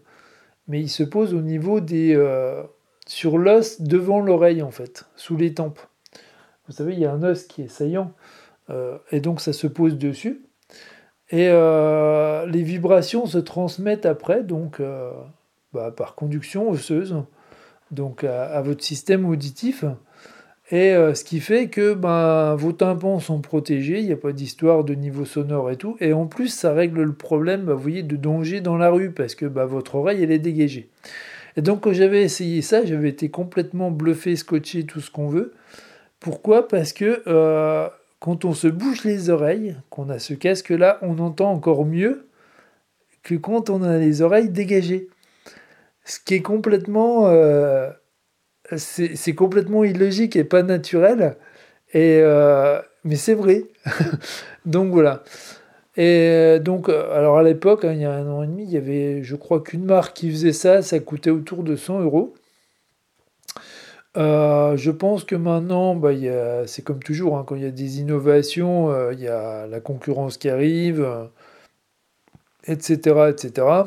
mais 0.66 0.80
il 0.80 0.88
se 0.88 1.02
pose 1.02 1.34
au 1.34 1.40
niveau 1.40 1.80
des. 1.80 2.14
Euh, 2.14 2.62
sur 3.06 3.38
l'os 3.38 3.80
devant 3.80 4.20
l'oreille, 4.20 4.62
en 4.62 4.70
fait, 4.70 5.06
sous 5.16 5.36
les 5.36 5.54
tempes. 5.54 5.80
Vous 6.66 6.74
savez, 6.74 6.92
il 6.92 6.98
y 6.98 7.06
a 7.06 7.12
un 7.12 7.22
os 7.22 7.44
qui 7.44 7.62
est 7.62 7.68
saillant, 7.68 8.12
euh, 8.68 8.98
et 9.10 9.20
donc 9.20 9.40
ça 9.40 9.54
se 9.54 9.66
pose 9.66 9.96
dessus. 9.96 10.42
Et 11.30 11.48
les 11.48 12.62
vibrations 12.62 13.26
se 13.26 13.36
transmettent 13.36 14.06
après, 14.06 14.42
donc 14.42 14.80
bah, 15.74 15.90
par 15.90 16.14
conduction 16.14 16.70
osseuse 16.70 17.22
donc 17.90 18.24
à, 18.24 18.60
votre 18.62 18.84
système 18.84 19.26
auditif. 19.26 19.84
Et 20.70 20.92
euh, 20.92 21.14
ce 21.14 21.24
qui 21.24 21.40
fait 21.40 21.68
que 21.68 21.94
ben, 21.94 22.54
vos 22.54 22.72
tympans 22.72 23.20
sont 23.20 23.40
protégés, 23.40 24.00
il 24.00 24.06
n'y 24.06 24.12
a 24.12 24.16
pas 24.16 24.32
d'histoire 24.32 24.84
de 24.84 24.94
niveau 24.94 25.24
sonore 25.24 25.70
et 25.70 25.76
tout. 25.76 25.96
Et 26.00 26.12
en 26.12 26.26
plus, 26.26 26.48
ça 26.48 26.74
règle 26.74 27.02
le 27.02 27.14
problème, 27.14 27.62
ben, 27.62 27.72
vous 27.72 27.80
voyez, 27.80 28.02
de 28.02 28.16
danger 28.16 28.60
dans 28.60 28.76
la 28.76 28.90
rue, 28.90 29.10
parce 29.10 29.34
que 29.34 29.46
ben, 29.46 29.64
votre 29.64 29.94
oreille, 29.94 30.22
elle 30.22 30.30
est 30.30 30.38
dégagée. 30.38 30.90
Et 31.56 31.62
donc 31.62 31.80
quand 31.80 31.92
j'avais 31.92 32.22
essayé 32.22 32.62
ça, 32.62 32.84
j'avais 32.84 33.08
été 33.08 33.30
complètement 33.30 33.90
bluffé, 33.90 34.36
scotché, 34.36 34.84
tout 34.84 35.00
ce 35.00 35.10
qu'on 35.10 35.26
veut. 35.26 35.54
Pourquoi? 36.20 36.68
Parce 36.68 36.92
que 36.92 37.22
euh, 37.26 37.88
quand 38.20 38.44
on 38.44 38.52
se 38.52 38.68
bouge 38.68 39.02
les 39.04 39.30
oreilles, 39.30 39.76
qu'on 39.90 40.08
a 40.08 40.18
ce 40.18 40.34
casque-là, 40.34 40.98
on 41.02 41.18
entend 41.18 41.50
encore 41.50 41.84
mieux 41.84 42.28
que 43.22 43.34
quand 43.34 43.70
on 43.70 43.82
a 43.82 43.98
les 43.98 44.22
oreilles 44.22 44.50
dégagées. 44.50 45.08
Ce 46.08 46.18
qui 46.18 46.34
est 46.34 46.42
complètement. 46.42 47.28
Euh, 47.28 47.90
c'est 48.76 49.34
complètement 49.34 49.84
illogique 49.84 50.36
et 50.36 50.44
pas 50.44 50.62
naturel. 50.62 51.36
Et, 51.92 52.20
euh, 52.22 52.80
mais 53.04 53.16
c'est 53.16 53.34
vrai. 53.34 53.64
donc 54.66 54.92
voilà. 54.92 55.22
Et 55.96 56.58
donc, 56.60 56.88
alors 56.88 57.38
à 57.38 57.42
l'époque, 57.42 57.84
hein, 57.84 57.92
il 57.92 58.00
y 58.00 58.04
a 58.04 58.12
un 58.12 58.28
an 58.28 58.42
et 58.42 58.46
demi, 58.46 58.64
il 58.64 58.70
y 58.70 58.76
avait, 58.76 59.22
je 59.22 59.36
crois 59.36 59.60
qu'une 59.60 59.84
marque 59.84 60.16
qui 60.16 60.30
faisait 60.30 60.52
ça, 60.52 60.80
ça 60.80 60.98
coûtait 61.00 61.30
autour 61.30 61.62
de 61.62 61.76
100 61.76 62.00
euros. 62.00 62.34
Euh, 64.16 64.76
je 64.76 64.90
pense 64.90 65.24
que 65.24 65.36
maintenant, 65.36 65.94
bah, 65.94 66.10
c'est 66.66 66.82
comme 66.82 67.02
toujours, 67.02 67.36
hein, 67.36 67.44
quand 67.46 67.56
il 67.56 67.62
y 67.62 67.66
a 67.66 67.70
des 67.70 68.00
innovations, 68.00 69.10
il 69.10 69.20
y 69.20 69.28
a 69.28 69.66
la 69.66 69.80
concurrence 69.80 70.38
qui 70.38 70.48
arrive, 70.48 71.06
etc., 72.66 73.30
etc 73.30 73.84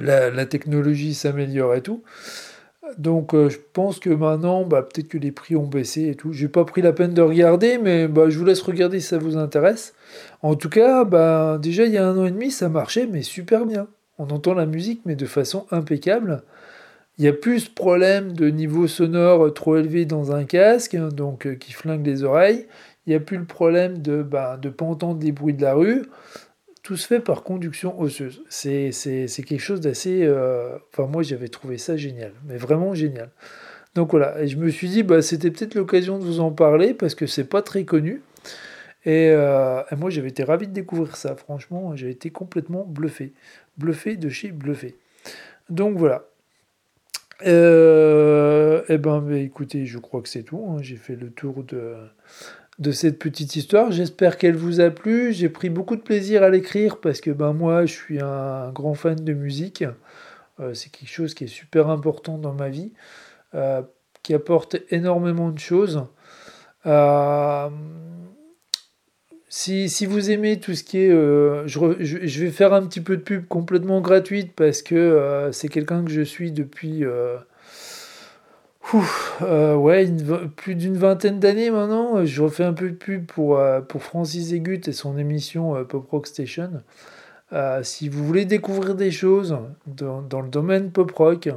la, 0.00 0.46
technologie 0.46 1.14
s'améliore 1.14 1.74
et 1.74 1.82
tout. 1.82 2.02
Donc 2.98 3.34
euh, 3.34 3.48
je 3.48 3.58
pense 3.72 4.00
que 4.00 4.10
maintenant, 4.10 4.64
bah, 4.64 4.82
peut-être 4.82 5.08
que 5.08 5.18
les 5.18 5.30
prix 5.30 5.54
ont 5.54 5.66
baissé 5.66 6.08
et 6.08 6.14
tout. 6.14 6.32
J'ai 6.32 6.48
pas 6.48 6.64
pris 6.64 6.82
la 6.82 6.92
peine 6.92 7.14
de 7.14 7.22
regarder, 7.22 7.78
mais 7.78 8.08
bah, 8.08 8.28
je 8.28 8.38
vous 8.38 8.44
laisse 8.44 8.62
regarder 8.62 9.00
si 9.00 9.06
ça 9.06 9.18
vous 9.18 9.36
intéresse. 9.36 9.94
En 10.42 10.56
tout 10.56 10.70
cas, 10.70 11.04
bah, 11.04 11.58
déjà 11.60 11.84
il 11.84 11.92
y 11.92 11.98
a 11.98 12.06
un 12.06 12.18
an 12.18 12.24
et 12.24 12.30
demi, 12.30 12.50
ça 12.50 12.68
marchait, 12.68 13.06
mais 13.06 13.22
super 13.22 13.64
bien. 13.64 13.86
On 14.18 14.28
entend 14.30 14.54
la 14.54 14.66
musique, 14.66 15.02
mais 15.06 15.14
de 15.14 15.26
façon 15.26 15.66
impeccable. 15.70 16.42
Il 17.18 17.24
y 17.24 17.28
a 17.28 17.32
plus 17.32 17.68
de 17.68 17.74
problème 17.74 18.32
de 18.32 18.48
niveau 18.48 18.86
sonore 18.86 19.52
trop 19.52 19.76
élevé 19.76 20.04
dans 20.04 20.32
un 20.32 20.44
casque, 20.44 20.94
hein, 20.94 21.08
donc 21.08 21.46
euh, 21.46 21.54
qui 21.54 21.72
flingue 21.72 22.04
les 22.06 22.24
oreilles. 22.24 22.66
Il 23.06 23.10
n'y 23.10 23.16
a 23.16 23.20
plus 23.20 23.38
le 23.38 23.44
problème 23.44 23.98
de 23.98 24.18
ne 24.18 24.22
bah, 24.22 24.58
pas 24.76 24.84
entendre 24.84 25.18
des 25.18 25.32
bruits 25.32 25.54
de 25.54 25.62
la 25.62 25.74
rue 25.74 26.02
se 26.96 27.06
fait 27.06 27.20
par 27.20 27.42
conduction 27.42 27.98
osseuse. 28.00 28.42
C'est 28.48 28.90
quelque 29.46 29.58
chose 29.58 29.80
d'assez... 29.80 30.22
Euh, 30.22 30.76
enfin, 30.92 31.06
moi, 31.06 31.22
j'avais 31.22 31.48
trouvé 31.48 31.78
ça 31.78 31.96
génial, 31.96 32.32
mais 32.46 32.56
vraiment 32.56 32.94
génial. 32.94 33.30
Donc 33.94 34.10
voilà, 34.10 34.40
et 34.40 34.46
je 34.46 34.56
me 34.56 34.70
suis 34.70 34.88
dit, 34.88 35.02
bah, 35.02 35.20
c'était 35.20 35.50
peut-être 35.50 35.74
l'occasion 35.74 36.18
de 36.18 36.24
vous 36.24 36.40
en 36.40 36.52
parler, 36.52 36.94
parce 36.94 37.14
que 37.14 37.26
c'est 37.26 37.44
pas 37.44 37.62
très 37.62 37.84
connu. 37.84 38.22
Et, 39.04 39.30
euh, 39.30 39.82
moi, 39.96 40.10
j'avais 40.10 40.28
été 40.28 40.44
ravi 40.44 40.68
de 40.68 40.72
découvrir 40.72 41.16
ça. 41.16 41.34
Franchement, 41.34 41.96
j'ai 41.96 42.10
été 42.10 42.30
complètement 42.30 42.84
bluffé. 42.84 43.32
Bluffé 43.78 44.16
de 44.16 44.28
chez 44.28 44.52
bluffé. 44.52 44.96
Donc 45.70 45.96
voilà. 45.96 46.24
Euh, 47.46 48.82
eh 48.88 48.98
ben, 48.98 49.26
écoutez, 49.32 49.86
je 49.86 49.98
crois 49.98 50.20
que 50.20 50.28
c'est 50.28 50.42
tout. 50.42 50.66
Hein. 50.68 50.82
J'ai 50.82 50.96
fait 50.96 51.16
le 51.16 51.30
tour 51.30 51.64
de, 51.64 51.94
de 52.80 52.92
cette 52.92 53.18
petite 53.18 53.54
histoire. 53.56 53.92
J'espère 53.92 54.38
qu'elle 54.38 54.56
vous 54.56 54.80
a 54.80 54.90
plu. 54.90 55.32
J'ai 55.32 55.50
pris 55.50 55.68
beaucoup 55.68 55.96
de 55.96 56.00
plaisir 56.00 56.42
à 56.42 56.48
l'écrire 56.48 56.98
parce 56.98 57.20
que 57.20 57.30
ben, 57.30 57.52
moi, 57.52 57.84
je 57.84 57.92
suis 57.92 58.20
un 58.20 58.72
grand 58.72 58.94
fan 58.94 59.16
de 59.16 59.32
musique. 59.34 59.84
Euh, 60.58 60.72
c'est 60.74 60.90
quelque 60.90 61.10
chose 61.10 61.34
qui 61.34 61.44
est 61.44 61.48
super 61.48 61.90
important 61.90 62.38
dans 62.38 62.54
ma 62.54 62.70
vie, 62.70 62.92
euh, 63.54 63.82
qui 64.22 64.32
apporte 64.32 64.76
énormément 64.90 65.50
de 65.50 65.58
choses. 65.58 66.06
Euh, 66.86 67.68
si, 69.50 70.06
vous 70.06 70.30
aimez 70.30 70.58
tout 70.58 70.74
ce 70.74 70.82
qui 70.82 70.98
est... 70.98 71.10
Je, 71.10 72.40
vais 72.40 72.50
faire 72.50 72.72
un 72.72 72.86
petit 72.86 73.02
peu 73.02 73.18
de 73.18 73.22
pub 73.22 73.46
complètement 73.46 74.00
gratuite 74.00 74.54
parce 74.54 74.80
que 74.80 75.50
c'est 75.52 75.68
quelqu'un 75.68 76.04
que 76.04 76.10
je 76.10 76.22
suis 76.22 76.52
depuis 76.52 77.04
euh, 79.42 79.74
ouais, 79.74 80.06
plus 80.56 80.74
d'une 80.74 80.96
vingtaine 80.96 81.38
d'années 81.38 81.70
maintenant. 81.70 82.24
Je 82.24 82.42
refais 82.42 82.64
un 82.64 82.72
peu 82.72 82.90
de 82.90 82.94
pub 82.94 83.26
pour, 83.26 83.58
euh, 83.58 83.80
pour 83.80 84.02
Francis 84.02 84.52
Egut 84.52 84.80
et 84.86 84.92
son 84.92 85.16
émission 85.18 85.76
euh, 85.76 85.84
Pop 85.84 86.08
Rock 86.10 86.26
Station. 86.26 86.82
si 87.82 88.08
vous 88.08 88.24
voulez 88.24 88.44
découvrir 88.44 88.94
des 88.94 89.10
choses 89.10 89.58
dans, 89.86 90.22
dans 90.22 90.40
le 90.40 90.48
domaine 90.48 90.90
pop 90.90 91.10
rock, 91.12 91.48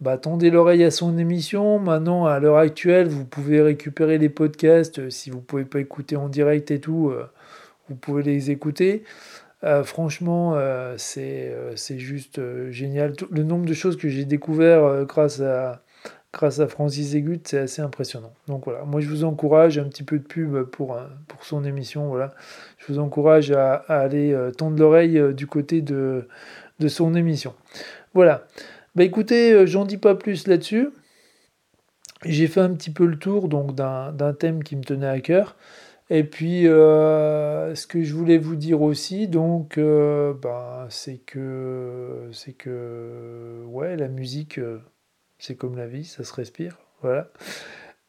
bah, 0.00 0.16
tendez 0.16 0.50
l'oreille 0.50 0.84
à 0.84 0.90
son 0.90 1.18
émission. 1.18 1.78
Maintenant, 1.78 2.26
à 2.26 2.38
l'heure 2.40 2.58
actuelle, 2.58 3.08
vous 3.08 3.24
pouvez 3.24 3.60
récupérer 3.62 4.18
les 4.18 4.28
podcasts. 4.28 5.10
Si 5.10 5.30
vous 5.30 5.38
ne 5.38 5.42
pouvez 5.42 5.64
pas 5.64 5.80
écouter 5.80 6.16
en 6.16 6.28
direct 6.28 6.70
et 6.70 6.80
tout, 6.80 7.12
vous 7.88 7.94
pouvez 7.96 8.22
les 8.22 8.50
écouter. 8.50 9.02
franchement, 9.84 10.56
c'est 10.96 11.98
juste 11.98 12.40
génial. 12.70 13.14
le 13.30 13.42
nombre 13.42 13.66
de 13.66 13.74
choses 13.74 13.96
que 13.96 14.08
j'ai 14.08 14.24
découvert 14.24 15.04
grâce 15.04 15.40
à 15.40 15.82
grâce 16.38 16.60
à 16.60 16.68
Francis 16.68 17.14
Egut, 17.14 17.40
c'est 17.44 17.58
assez 17.58 17.82
impressionnant. 17.82 18.32
Donc 18.46 18.64
voilà, 18.64 18.84
moi 18.84 19.00
je 19.00 19.08
vous 19.08 19.24
encourage, 19.24 19.76
un 19.76 19.88
petit 19.88 20.04
peu 20.04 20.18
de 20.18 20.24
pub 20.24 20.62
pour, 20.70 20.94
euh, 20.94 21.02
pour 21.26 21.44
son 21.44 21.64
émission, 21.64 22.06
voilà. 22.06 22.32
Je 22.78 22.92
vous 22.92 23.00
encourage 23.00 23.50
à, 23.50 23.74
aller 23.88 24.32
euh, 24.32 24.52
tendre 24.52 24.78
l'oreille 24.78 25.18
euh, 25.18 25.32
du 25.32 25.48
côté 25.48 25.82
de, 25.82 26.28
de 26.78 26.88
son 26.88 27.16
émission. 27.16 27.54
Voilà. 28.14 28.46
Bah 28.94 29.02
écoutez, 29.02 29.66
j'en 29.66 29.84
dis 29.84 29.96
pas 29.96 30.14
plus 30.14 30.46
là-dessus. 30.46 30.90
J'ai 32.24 32.46
fait 32.46 32.60
un 32.60 32.72
petit 32.72 32.90
peu 32.90 33.04
le 33.04 33.18
tour 33.18 33.48
donc 33.48 33.74
d'un 33.74 34.32
thème 34.38 34.62
qui 34.62 34.76
me 34.76 34.82
tenait 34.82 35.08
à 35.08 35.20
cœur. 35.20 35.56
Et 36.10 36.24
puis, 36.24 36.62
ce 36.64 37.86
que 37.86 38.02
je 38.02 38.14
voulais 38.14 38.38
vous 38.38 38.56
dire 38.56 38.82
aussi, 38.82 39.28
donc, 39.28 39.78
bah, 39.78 40.86
c'est 40.90 41.18
que, 41.18 42.28
c'est 42.32 42.54
que, 42.54 43.62
ouais, 43.66 43.96
la 43.96 44.08
musique, 44.08 44.58
c'est 45.38 45.54
comme 45.54 45.76
la 45.76 45.86
vie, 45.86 46.04
ça 46.04 46.24
se 46.24 46.32
respire. 46.32 46.78
Voilà. 47.02 47.30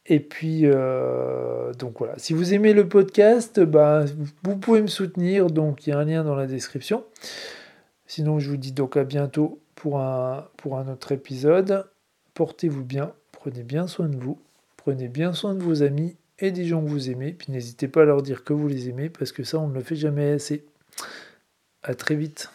Et 0.05 0.19
puis, 0.19 0.61
euh, 0.63 1.71
donc 1.73 1.99
voilà. 1.99 2.17
Si 2.17 2.33
vous 2.33 2.53
aimez 2.53 2.73
le 2.73 2.87
podcast, 2.87 3.59
bah, 3.59 4.05
vous 4.43 4.57
pouvez 4.57 4.81
me 4.81 4.87
soutenir. 4.87 5.47
Donc, 5.47 5.85
il 5.85 5.91
y 5.91 5.93
a 5.93 5.99
un 5.99 6.05
lien 6.05 6.23
dans 6.23 6.35
la 6.35 6.47
description. 6.47 7.05
Sinon, 8.07 8.39
je 8.39 8.49
vous 8.49 8.57
dis 8.57 8.71
donc 8.71 8.97
à 8.97 9.03
bientôt 9.03 9.61
pour 9.75 9.99
un, 9.99 10.47
pour 10.57 10.79
un 10.79 10.87
autre 10.87 11.11
épisode. 11.11 11.85
Portez-vous 12.33 12.83
bien. 12.83 13.13
Prenez 13.31 13.61
bien 13.61 13.85
soin 13.85 14.09
de 14.09 14.17
vous. 14.17 14.39
Prenez 14.77 15.07
bien 15.07 15.33
soin 15.33 15.53
de 15.53 15.61
vos 15.61 15.83
amis 15.83 16.15
et 16.39 16.51
des 16.51 16.65
gens 16.65 16.83
que 16.83 16.89
vous 16.89 17.11
aimez. 17.11 17.33
Puis 17.33 17.51
n'hésitez 17.51 17.87
pas 17.87 18.01
à 18.01 18.05
leur 18.05 18.23
dire 18.23 18.43
que 18.43 18.53
vous 18.53 18.67
les 18.67 18.89
aimez 18.89 19.09
parce 19.09 19.31
que 19.31 19.43
ça, 19.43 19.59
on 19.59 19.67
ne 19.67 19.75
le 19.75 19.81
fait 19.81 19.95
jamais 19.95 20.31
assez. 20.31 20.65
À 21.83 21.93
très 21.93 22.15
vite. 22.15 22.49